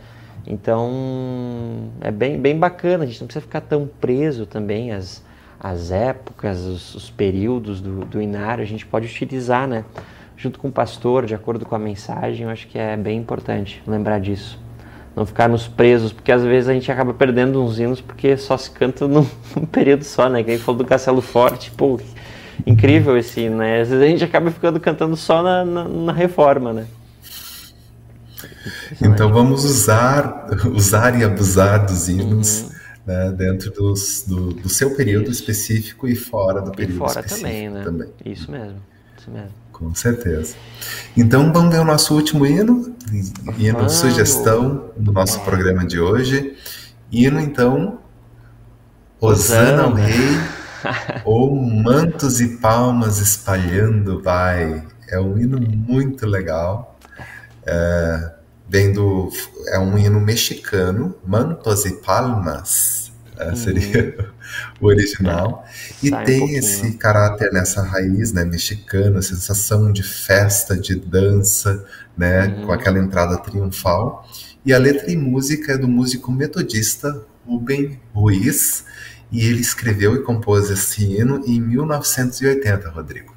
Então 0.45 1.89
é 2.01 2.11
bem, 2.11 2.39
bem 2.39 2.57
bacana, 2.57 3.03
a 3.03 3.07
gente 3.07 3.21
não 3.21 3.27
precisa 3.27 3.45
ficar 3.45 3.61
tão 3.61 3.89
preso 3.99 4.45
também 4.45 4.91
às, 4.91 5.23
às 5.59 5.91
épocas, 5.91 6.61
os, 6.61 6.95
os 6.95 7.09
períodos 7.09 7.79
do, 7.79 8.03
do 8.05 8.21
inário, 8.21 8.61
a 8.61 8.67
gente 8.67 8.85
pode 8.85 9.07
utilizar, 9.07 9.67
né? 9.67 9.85
Junto 10.35 10.59
com 10.59 10.67
o 10.67 10.71
pastor, 10.71 11.25
de 11.25 11.33
acordo 11.33 11.65
com 11.65 11.75
a 11.75 11.79
mensagem, 11.79 12.43
eu 12.43 12.49
acho 12.49 12.67
que 12.67 12.77
é 12.77 12.97
bem 12.97 13.19
importante 13.19 13.81
lembrar 13.87 14.19
disso 14.19 14.63
não 15.15 15.25
ficarmos 15.25 15.67
presos, 15.67 16.11
porque 16.11 16.31
às 16.31 16.43
vezes 16.43 16.69
a 16.69 16.73
gente 16.73 16.91
acaba 16.91 17.13
perdendo 17.13 17.63
uns 17.63 17.79
hinos 17.79 18.01
porque 18.01 18.35
só 18.35 18.57
se 18.57 18.69
canta 18.71 19.05
num, 19.07 19.25
num 19.55 19.65
período 19.65 20.03
só, 20.03 20.27
né? 20.27 20.43
Quem 20.43 20.57
falou 20.57 20.79
do 20.79 20.85
Castelo 20.85 21.21
Forte, 21.21 21.71
pô, 21.71 21.99
incrível 22.65 23.17
esse, 23.17 23.49
né? 23.49 23.81
Às 23.81 23.89
vezes 23.89 24.03
a 24.03 24.07
gente 24.07 24.23
acaba 24.23 24.51
ficando 24.51 24.79
cantando 24.79 25.15
só 25.15 25.41
na, 25.41 25.65
na, 25.65 25.83
na 25.87 26.13
reforma, 26.13 26.73
né? 26.73 26.87
Então 29.01 29.31
vamos 29.31 29.63
usar, 29.63 30.47
usar 30.73 31.19
e 31.19 31.23
abusar 31.23 31.85
dos 31.85 32.07
hinos 32.07 32.61
uhum. 32.61 32.69
né, 33.05 33.31
dentro 33.31 33.71
dos, 33.71 34.23
do, 34.27 34.53
do, 34.53 34.69
seu 34.69 34.95
período 34.95 35.31
Isso. 35.31 35.41
específico 35.41 36.07
e 36.07 36.15
fora 36.15 36.61
do 36.61 36.71
período 36.71 36.95
e 36.95 36.97
fora 36.97 37.19
específico 37.19 37.41
também, 37.41 37.69
né? 37.69 37.83
Também. 37.83 38.09
Isso 38.25 38.51
mesmo. 38.51 38.77
Isso 39.17 39.31
mesmo. 39.31 39.51
Com 39.71 39.93
certeza. 39.95 40.55
Então 41.17 41.51
vamos 41.51 41.73
ver 41.73 41.81
o 41.81 41.85
nosso 41.85 42.13
último 42.13 42.45
hino, 42.45 42.95
hino 43.57 43.77
vamos. 43.77 43.93
sugestão 43.93 44.91
do 44.95 45.11
nosso 45.11 45.39
é. 45.39 45.43
programa 45.43 45.85
de 45.85 45.99
hoje. 45.99 46.55
Hino 47.11 47.39
então, 47.39 47.99
Osana 49.19 49.83
ao 49.83 49.93
Rei 49.93 50.13
ou 51.25 51.55
mantos 51.55 52.41
e 52.41 52.57
palmas 52.57 53.19
espalhando 53.19 54.21
vai. 54.21 54.83
É 55.09 55.19
um 55.19 55.37
hino 55.37 55.59
muito 55.59 56.25
legal. 56.25 56.97
É, 57.65 58.33
vendo, 58.67 59.29
é 59.67 59.79
um 59.79 59.97
hino 59.97 60.19
mexicano, 60.19 61.15
Mantos 61.25 61.85
e 61.85 62.01
Palmas 62.01 63.03
é, 63.37 63.55
seria 63.55 64.15
uhum. 64.17 64.25
o 64.81 64.85
original. 64.87 65.65
E 66.01 66.11
tem 66.25 66.43
um 66.43 66.49
esse 66.49 66.93
caráter 66.93 67.51
nessa 67.51 67.81
raiz 67.81 68.31
né, 68.31 68.43
mexicana, 68.43 69.21
sensação 69.21 69.91
de 69.91 70.03
festa, 70.03 70.77
de 70.77 70.95
dança, 70.95 71.83
né, 72.17 72.47
uhum. 72.47 72.65
com 72.65 72.71
aquela 72.71 72.99
entrada 72.99 73.37
triunfal. 73.37 74.27
e 74.65 74.73
a 74.73 74.77
letra 74.77 75.11
e 75.11 75.17
música 75.17 75.73
é 75.73 75.77
do 75.77 75.87
músico 75.87 76.31
metodista 76.31 77.21
Rubem 77.45 77.99
Ruiz, 78.13 78.85
e 79.33 79.47
ele 79.47 79.61
escreveu 79.61 80.15
e 80.15 80.21
compôs 80.21 80.69
esse 80.69 81.03
hino 81.03 81.43
em 81.45 81.59
1980, 81.59 82.87
Rodrigo. 82.89 83.35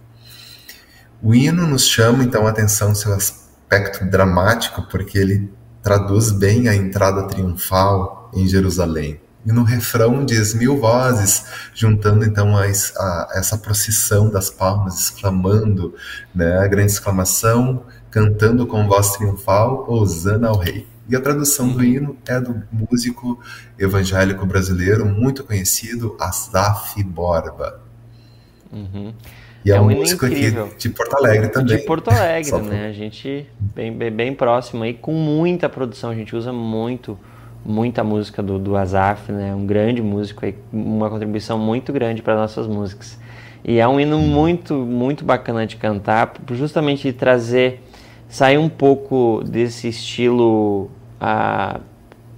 O 1.22 1.34
hino 1.34 1.66
nos 1.66 1.86
chama 1.86 2.22
então 2.22 2.46
a 2.46 2.50
atenção 2.50 2.94
seu 2.94 3.14
aspecto 3.14 4.04
dramático, 4.04 4.82
porque 4.90 5.16
ele 5.16 5.50
traduz 5.82 6.30
bem 6.30 6.68
a 6.68 6.74
entrada 6.74 7.26
triunfal 7.26 8.30
em 8.34 8.46
Jerusalém. 8.46 9.18
E 9.46 9.52
no 9.52 9.62
refrão 9.62 10.26
diz 10.26 10.52
mil 10.52 10.78
vozes, 10.78 11.44
juntando 11.72 12.26
então 12.26 12.54
a, 12.58 12.64
a, 12.64 13.28
essa 13.34 13.56
procissão 13.56 14.28
das 14.28 14.50
palmas, 14.50 15.00
exclamando 15.00 15.94
né, 16.34 16.58
a 16.58 16.66
grande 16.66 16.92
exclamação, 16.92 17.84
cantando 18.10 18.66
com 18.66 18.86
voz 18.86 19.12
triunfal, 19.12 19.86
Osana 19.88 20.48
ao 20.48 20.58
Rei. 20.58 20.86
E 21.08 21.14
a 21.14 21.20
tradução 21.20 21.68
do 21.68 21.84
hino 21.84 22.16
é 22.26 22.40
do 22.40 22.62
músico 22.72 23.40
evangélico 23.78 24.44
brasileiro 24.44 25.06
muito 25.06 25.44
conhecido, 25.44 26.16
Asaf 26.20 27.02
Borba. 27.04 27.80
Uhum. 28.72 29.12
E 29.64 29.72
é, 29.72 29.76
é 29.76 29.80
um, 29.80 29.90
músico 29.90 30.26
aqui 30.26 30.52
de 30.78 30.88
Porto 30.90 31.16
Alegre 31.16 31.48
também. 31.48 31.76
De 31.76 31.84
Porto 31.84 32.08
Alegre, 32.08 32.60
né? 32.62 32.88
A 32.88 32.92
gente 32.92 33.46
bem, 33.74 33.92
bem, 33.92 34.10
bem 34.10 34.34
próximo 34.34 34.84
aí, 34.84 34.94
com 34.94 35.12
muita 35.12 35.68
produção. 35.68 36.10
A 36.10 36.14
gente 36.14 36.34
usa 36.34 36.52
muito 36.52 37.18
muita 37.66 38.04
música 38.04 38.42
do, 38.42 38.58
do 38.58 38.76
Azaf, 38.76 39.32
né? 39.32 39.54
Um 39.54 39.66
grande 39.66 40.00
músico, 40.00 40.42
uma 40.72 41.10
contribuição 41.10 41.58
muito 41.58 41.92
grande 41.92 42.22
para 42.22 42.36
nossas 42.36 42.66
músicas. 42.66 43.18
E 43.64 43.78
é 43.78 43.88
um 43.88 43.98
hino 43.98 44.18
muito, 44.18 44.74
muito 44.74 45.24
bacana 45.24 45.66
de 45.66 45.76
cantar, 45.76 46.34
justamente 46.52 47.02
de 47.02 47.12
trazer, 47.12 47.82
sair 48.28 48.58
um 48.58 48.68
pouco 48.68 49.42
desse 49.44 49.88
estilo 49.88 50.90
a, 51.20 51.80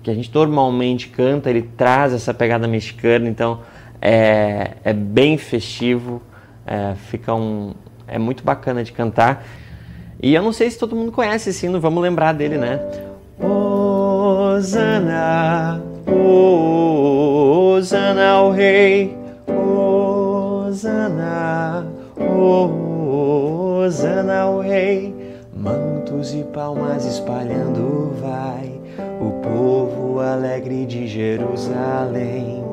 que 0.03 0.11
a 0.11 0.15
gente 0.15 0.33
normalmente 0.33 1.09
canta, 1.09 1.51
ele 1.51 1.63
traz 1.77 2.13
essa 2.13 2.33
pegada 2.33 2.67
mexicana, 2.69 3.29
então 3.29 3.61
é, 4.01 4.73
é 4.85 4.93
bem 4.93 5.37
festivo, 5.37 6.23
é, 6.67 6.95
fica 6.95 7.35
um, 7.35 7.75
é 8.07 8.19
muito 8.19 8.45
bacana 8.45 8.83
de 8.85 8.93
cantar. 8.93 9.45
E 10.21 10.35
eu 10.35 10.43
não 10.43 10.53
sei 10.53 10.71
se 10.71 10.79
todo 10.79 10.97
mundo 10.97 11.13
conhece 11.13 11.51
esse 11.51 11.67
hino, 11.67 11.81
vamos 11.81 12.03
lembrar 12.03 12.33
dele, 12.33 12.59
né? 12.59 12.81
Osana, 14.59 15.81
Osana 17.77 18.31
ao 18.31 18.51
Rei, 18.51 19.17
Osana, 20.67 21.87
Osana 23.79 24.41
ao 24.41 24.61
Rei. 24.61 25.18
E 26.21 26.43
palmas 26.53 27.05
espalhando 27.05 28.13
vai 28.21 28.73
o 29.21 29.41
povo 29.41 30.19
alegre 30.19 30.85
de 30.85 31.07
Jerusalém. 31.07 32.65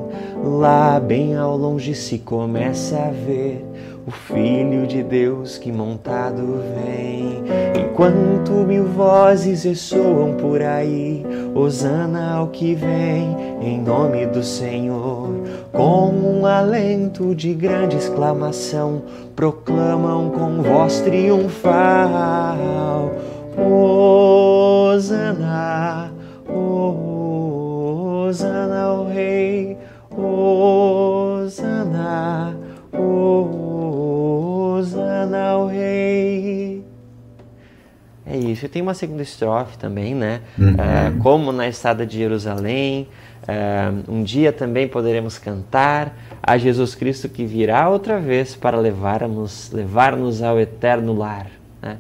Lá 0.44 1.00
bem 1.00 1.38
ao 1.38 1.56
longe 1.56 1.94
se 1.94 2.18
começa 2.18 2.98
a 2.98 3.12
ver 3.12 3.64
o 4.08 4.10
Filho 4.10 4.88
de 4.88 5.04
Deus 5.04 5.60
que 5.60 5.72
montado 5.72 6.60
vem. 6.74 7.44
Enquanto 7.80 8.52
mil 8.68 8.86
vozes 8.86 9.64
ressoam 9.64 10.34
por 10.34 10.64
aí, 10.64 11.24
Hosana 11.54 12.34
ao 12.34 12.48
que 12.48 12.74
vem, 12.74 13.36
em 13.62 13.80
nome 13.80 14.26
do 14.26 14.44
Senhor. 14.44 15.30
Com 15.72 16.10
um 16.10 16.46
alento 16.46 17.36
de 17.36 17.54
grande 17.54 17.96
exclamação, 17.96 19.04
proclamam 19.36 20.30
com 20.30 20.62
voz 20.62 21.02
triunfal: 21.02 22.56
Hosana, 23.58 25.32
Hosana 28.28 28.82
ao 28.82 29.08
Rei, 29.08 29.78
Hosana, 30.12 31.66
Hosana 32.94 33.42
ao 35.50 35.68
Rei. 35.68 36.84
É 38.26 38.38
isso. 38.38 38.66
E 38.66 38.70
tem 38.70 38.82
uma 38.82 38.94
segunda 38.94 39.22
estrofe 39.22 39.78
também, 39.78 40.16
né? 40.16 40.42
Uhum. 40.58 40.76
É, 40.78 41.12
como 41.22 41.52
na 41.52 41.68
estrada 41.68 42.06
de 42.06 42.18
Jerusalém, 42.18 43.08
é, 43.48 43.92
um 44.08 44.24
dia 44.24 44.52
também 44.52 44.88
poderemos 44.88 45.38
cantar 45.38 46.18
a 46.42 46.58
Jesus 46.58 46.96
Cristo 46.96 47.30
que 47.30 47.46
virá 47.46 47.88
outra 47.90 48.20
vez 48.20 48.56
para 48.56 48.78
levar-nos 48.78 49.72
levar 49.72 50.16
ao 50.44 50.60
eterno 50.60 51.14
lar. 51.14 51.48
Né? 51.82 51.98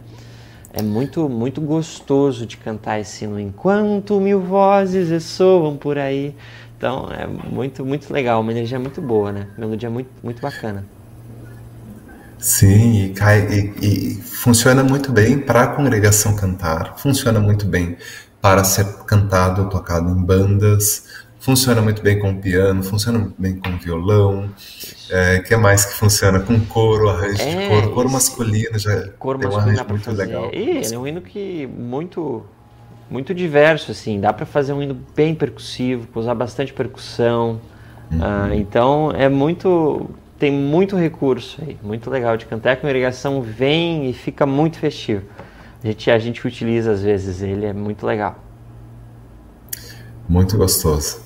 É 0.78 0.82
muito, 0.82 1.30
muito 1.30 1.62
gostoso 1.62 2.46
de 2.46 2.58
cantar 2.58 3.00
esse 3.00 3.24
hino 3.24 3.40
enquanto 3.40 4.20
mil 4.20 4.42
vozes 4.42 5.10
ressoam 5.10 5.78
por 5.78 5.98
aí. 5.98 6.36
Então 6.78 7.10
é 7.10 7.26
muito, 7.26 7.86
muito 7.86 8.12
legal, 8.12 8.42
uma 8.42 8.52
energia 8.52 8.78
muito 8.78 9.02
boa, 9.02 9.32
né? 9.32 9.48
Melodia 9.58 9.90
muito, 9.90 10.10
muito 10.22 10.42
bacana. 10.42 10.86
Sim, 12.38 13.06
e, 13.06 13.10
cai, 13.14 13.48
e, 13.50 14.18
e 14.18 14.22
funciona 14.22 14.84
muito 14.84 15.14
bem 15.14 15.40
para 15.40 15.64
a 15.64 15.68
congregação 15.68 16.36
cantar, 16.36 16.98
funciona 16.98 17.40
muito 17.40 17.66
bem 17.66 17.98
para 18.42 18.66
ser 18.66 18.86
cantado 19.06 19.70
tocado 19.70 20.10
em 20.10 20.22
bandas, 20.22 21.05
funciona 21.46 21.80
muito 21.80 22.02
bem 22.02 22.18
com 22.18 22.36
piano, 22.36 22.82
funciona 22.82 23.20
muito 23.20 23.40
bem 23.40 23.56
com 23.56 23.78
violão. 23.78 24.50
É, 25.12 25.38
que 25.38 25.54
é 25.54 25.58
mais 25.58 25.86
que 25.86 25.94
funciona 25.94 26.40
com 26.40 26.60
coro, 26.62 27.08
arranjo 27.08 27.40
é, 27.40 27.46
de 27.46 27.70
coro, 27.70 27.92
coro 27.92 28.10
masculino 28.10 28.80
já 28.80 29.10
coro 29.20 29.38
tem 29.38 29.48
um 29.48 29.56
arranjo 29.56 29.86
muito 29.88 30.06
fazer. 30.06 30.26
legal. 30.26 30.50
E 30.52 30.58
ele 30.58 30.96
é 30.96 30.98
um 30.98 31.06
hino 31.06 31.22
que 31.22 31.68
muito 31.68 32.44
muito 33.08 33.36
diverso 33.36 33.92
assim, 33.92 34.20
dá 34.20 34.34
para 34.34 34.48
fazer 34.48 34.74
um 34.74 34.82
hino 34.82 34.98
bem 35.16 35.36
percussivo, 35.36 36.08
usar 36.16 36.34
bastante 36.34 36.74
percussão. 36.74 37.62
Uhum. 38.12 38.20
Ah, 38.20 38.50
então 38.56 39.12
é 39.12 39.30
muito 39.30 40.10
tem 40.40 40.52
muito 40.52 40.96
recurso 40.96 41.62
aí, 41.62 41.78
muito 41.84 42.10
legal 42.10 42.36
de 42.36 42.48
cantar. 42.48 42.72
A 42.72 42.76
congregação 42.76 43.44
vem 43.44 44.10
e 44.10 44.14
fica 44.14 44.48
muito 44.48 44.80
festivo. 44.80 45.24
A 45.84 45.86
gente, 45.86 46.10
a 46.10 46.18
gente 46.18 46.48
utiliza 46.48 46.92
às 46.92 47.04
vezes 47.04 47.44
ele, 47.44 47.68
é 47.68 47.74
muito 47.74 48.04
legal. 48.04 48.44
Muito 50.28 50.58
gostoso. 50.58 51.25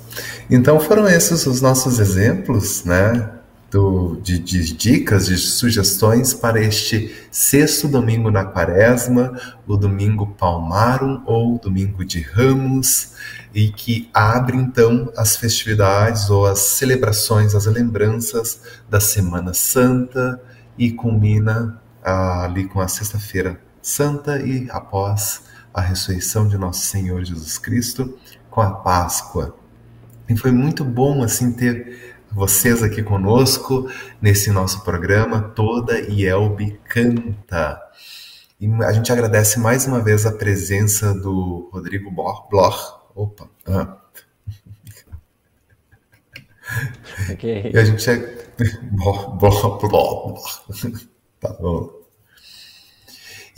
Então 0.49 0.79
foram 0.79 1.07
esses 1.07 1.45
os 1.45 1.61
nossos 1.61 1.99
exemplos, 1.99 2.83
né? 2.83 3.39
do, 3.69 4.19
de, 4.21 4.39
de, 4.39 4.73
dicas, 4.73 5.27
de 5.27 5.37
sugestões 5.37 6.33
para 6.33 6.61
este 6.61 7.15
sexto 7.31 7.87
domingo 7.87 8.31
na 8.31 8.43
quaresma, 8.43 9.39
o 9.67 9.77
domingo 9.77 10.27
Palmarum 10.27 11.21
ou 11.25 11.59
domingo 11.59 12.03
de 12.03 12.21
Ramos, 12.21 13.13
e 13.53 13.69
que 13.69 14.09
abre 14.13 14.57
então 14.57 15.11
as 15.15 15.35
festividades 15.35 16.29
ou 16.29 16.45
as 16.45 16.59
celebrações, 16.59 17.53
as 17.53 17.65
lembranças 17.65 18.61
da 18.89 18.99
Semana 18.99 19.53
Santa 19.53 20.41
e 20.77 20.91
culmina 20.91 21.79
ah, 22.03 22.45
ali 22.45 22.65
com 22.65 22.79
a 22.79 22.87
Sexta-feira 22.87 23.59
Santa 23.81 24.39
e 24.39 24.67
após 24.71 25.43
a 25.73 25.81
ressurreição 25.81 26.47
de 26.47 26.57
nosso 26.57 26.81
Senhor 26.81 27.23
Jesus 27.23 27.57
Cristo 27.57 28.17
com 28.49 28.61
a 28.61 28.71
Páscoa. 28.71 29.58
E 30.29 30.37
foi 30.37 30.51
muito 30.51 30.85
bom 30.85 31.23
assim 31.23 31.51
ter 31.51 32.19
vocês 32.31 32.83
aqui 32.83 33.01
conosco 33.01 33.89
nesse 34.21 34.51
nosso 34.51 34.83
programa 34.83 35.41
Toda 35.41 35.99
Ielbe 35.99 36.79
Canta. 36.85 37.81
E 38.59 38.67
a 38.83 38.91
gente 38.91 39.11
agradece 39.11 39.59
mais 39.59 39.87
uma 39.87 40.01
vez 40.01 40.25
a 40.25 40.31
presença 40.31 41.13
do 41.13 41.69
Rodrigo 41.73 42.11
Bloch. 42.11 42.93
Opa. 43.15 43.49
Ah. 43.65 43.97
Okay. 47.31 47.71
E 47.73 47.77
a 47.77 47.83
gente 47.83 48.07
é... 48.09 48.17
tá 51.39 51.49
bom. 51.53 51.89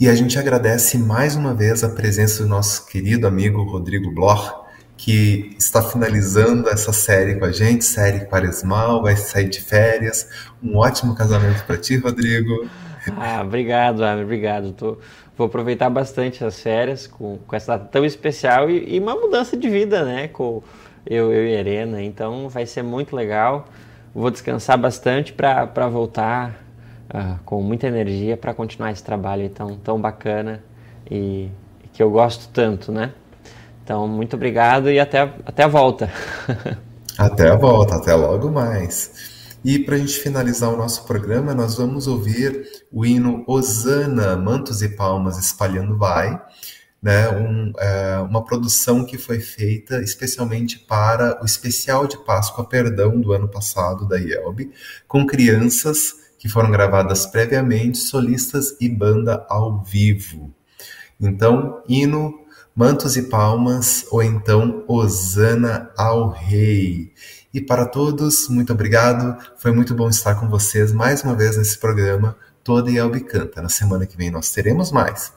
E 0.00 0.08
a 0.08 0.14
gente 0.14 0.38
agradece 0.38 0.96
mais 0.96 1.36
uma 1.36 1.52
vez 1.52 1.84
a 1.84 1.90
presença 1.90 2.42
do 2.42 2.48
nosso 2.48 2.86
querido 2.86 3.26
amigo 3.26 3.62
Rodrigo 3.64 4.10
Bloch, 4.12 4.61
que 5.02 5.52
está 5.58 5.82
finalizando 5.82 6.68
essa 6.68 6.92
série 6.92 7.34
com 7.34 7.44
a 7.44 7.50
gente, 7.50 7.84
série 7.84 8.24
Quaresmal, 8.24 9.02
vai 9.02 9.16
sair 9.16 9.48
de 9.48 9.60
férias. 9.60 10.28
Um 10.62 10.76
ótimo 10.76 11.12
casamento 11.16 11.64
para 11.66 11.76
ti, 11.76 11.96
Rodrigo. 11.96 12.68
Ah, 13.16 13.42
obrigado, 13.42 14.04
Amir, 14.04 14.22
obrigado. 14.22 14.72
Tô, 14.72 14.98
vou 15.36 15.48
aproveitar 15.48 15.90
bastante 15.90 16.44
as 16.44 16.60
férias 16.60 17.08
com, 17.08 17.36
com 17.38 17.56
essa 17.56 17.76
data 17.76 17.90
tão 17.90 18.04
especial 18.04 18.70
e, 18.70 18.94
e, 18.94 19.00
uma 19.00 19.16
mudança 19.16 19.56
de 19.56 19.68
vida, 19.68 20.04
né? 20.04 20.28
Com 20.28 20.62
eu, 21.04 21.32
eu 21.32 21.46
e 21.48 21.52
Helena. 21.52 22.00
Então 22.00 22.48
vai 22.48 22.64
ser 22.64 22.84
muito 22.84 23.16
legal. 23.16 23.66
Vou 24.14 24.30
descansar 24.30 24.78
bastante 24.78 25.32
para 25.32 25.88
voltar 25.88 26.64
uh, 27.12 27.40
com 27.44 27.60
muita 27.60 27.88
energia 27.88 28.36
para 28.36 28.54
continuar 28.54 28.92
esse 28.92 29.02
trabalho 29.02 29.50
tão, 29.50 29.76
tão 29.78 30.00
bacana 30.00 30.62
e 31.10 31.48
que 31.92 32.00
eu 32.00 32.08
gosto 32.08 32.48
tanto, 32.52 32.92
né? 32.92 33.10
Então, 33.82 34.06
muito 34.06 34.36
obrigado 34.36 34.90
e 34.90 35.00
até, 35.00 35.20
até 35.44 35.64
a 35.64 35.68
volta. 35.68 36.10
Até 37.18 37.50
a 37.50 37.56
volta, 37.56 37.96
até 37.96 38.14
logo 38.14 38.50
mais. 38.50 39.58
E 39.62 39.78
para 39.78 39.96
a 39.96 39.98
gente 39.98 40.18
finalizar 40.18 40.72
o 40.72 40.76
nosso 40.78 41.04
programa, 41.04 41.54
nós 41.54 41.76
vamos 41.76 42.06
ouvir 42.06 42.66
o 42.90 43.04
hino 43.04 43.44
Osana, 43.46 44.34
Mantos 44.34 44.80
e 44.80 44.88
Palmas 44.88 45.38
Espalhando 45.38 45.96
Vai, 45.98 46.40
né, 47.02 47.28
um, 47.30 47.72
é, 47.78 48.18
uma 48.20 48.42
produção 48.42 49.04
que 49.04 49.18
foi 49.18 49.40
feita 49.40 50.00
especialmente 50.00 50.78
para 50.78 51.38
o 51.42 51.44
especial 51.44 52.06
de 52.06 52.16
Páscoa 52.24 52.64
Perdão 52.64 53.20
do 53.20 53.32
ano 53.32 53.46
passado 53.46 54.08
da 54.08 54.18
IELB, 54.18 54.72
com 55.06 55.26
crianças 55.26 56.14
que 56.38 56.48
foram 56.48 56.70
gravadas 56.70 57.26
previamente, 57.26 57.98
solistas 57.98 58.76
e 58.80 58.88
banda 58.88 59.46
ao 59.48 59.82
vivo. 59.82 60.52
Então, 61.20 61.82
hino, 61.88 62.41
mantos 62.74 63.16
e 63.16 63.22
palmas, 63.22 64.06
ou 64.10 64.22
então 64.22 64.84
Osana 64.88 65.90
ao 65.96 66.30
Rei. 66.30 67.12
E 67.52 67.60
para 67.60 67.86
todos, 67.86 68.48
muito 68.48 68.72
obrigado. 68.72 69.36
Foi 69.58 69.72
muito 69.72 69.94
bom 69.94 70.08
estar 70.08 70.34
com 70.36 70.48
vocês 70.48 70.90
mais 70.92 71.22
uma 71.22 71.34
vez 71.34 71.56
nesse 71.56 71.78
programa 71.78 72.36
Toda 72.64 72.90
IELB 72.90 73.20
Canta. 73.20 73.60
Na 73.60 73.68
semana 73.68 74.06
que 74.06 74.16
vem 74.16 74.30
nós 74.30 74.50
teremos 74.50 74.90
mais. 74.90 75.32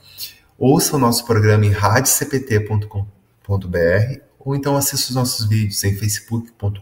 Ouça 0.58 0.96
o 0.96 1.00
nosso 1.00 1.26
programa 1.26 1.66
em 1.66 1.72
radiocpt.com.br 1.72 3.06
ou 4.40 4.56
então 4.56 4.78
assista 4.78 5.10
os 5.10 5.16
nossos 5.16 5.46
vídeos 5.48 5.84
em 5.84 5.96
facebook.com.br 5.96 6.80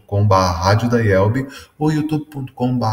ou 1.78 1.90
youtube.com.br 1.90 2.86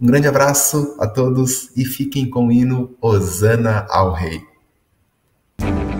Um 0.00 0.06
grande 0.06 0.26
abraço 0.26 0.96
a 0.98 1.06
todos 1.06 1.70
e 1.76 1.84
fiquem 1.84 2.28
com 2.28 2.48
o 2.48 2.52
hino 2.52 2.96
Osana 3.00 3.86
ao 3.90 4.12
Rei. 4.12 4.53
Para 5.56 5.93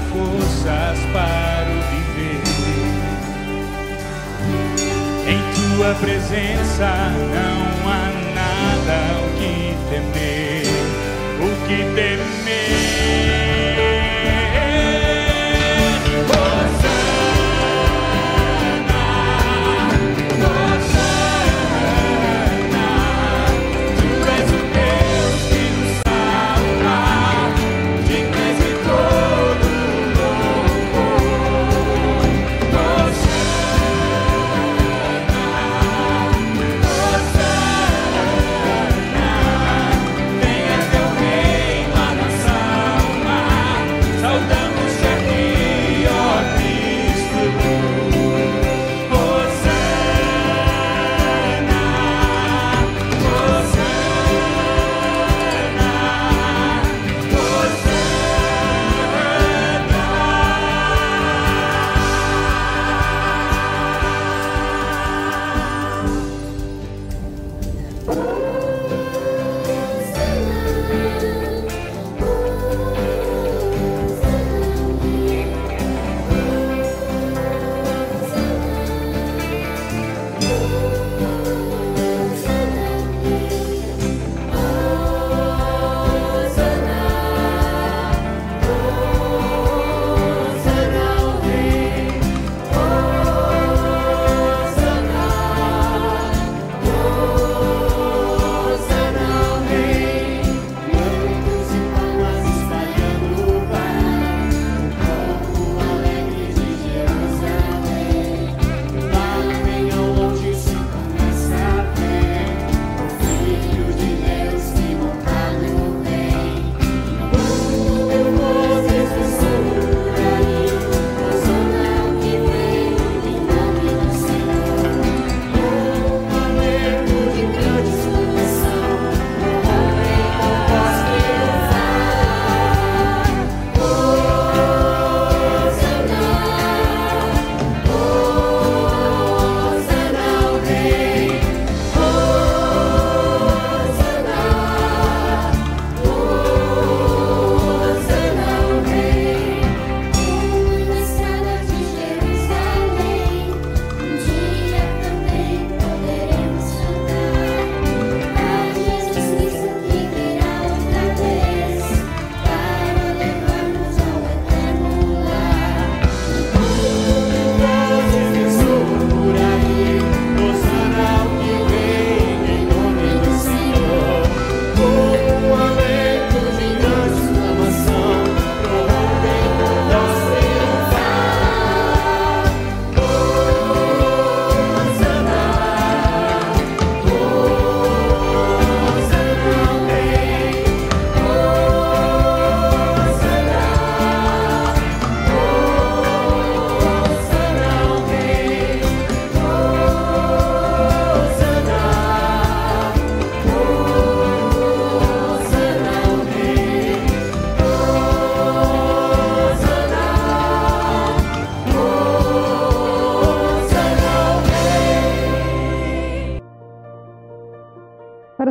forças 0.00 0.98
para 1.12 1.70
o 1.70 1.80
viver. 1.90 2.42
Em 5.28 5.40
tua 5.54 5.94
presença 5.94 6.90
não 7.34 7.88
há 7.90 8.10
nada 8.34 8.98
o 9.20 9.28
que 9.38 9.76
temer, 9.90 10.66
o 11.40 11.48
que 11.66 11.78
temer. 11.94 13.08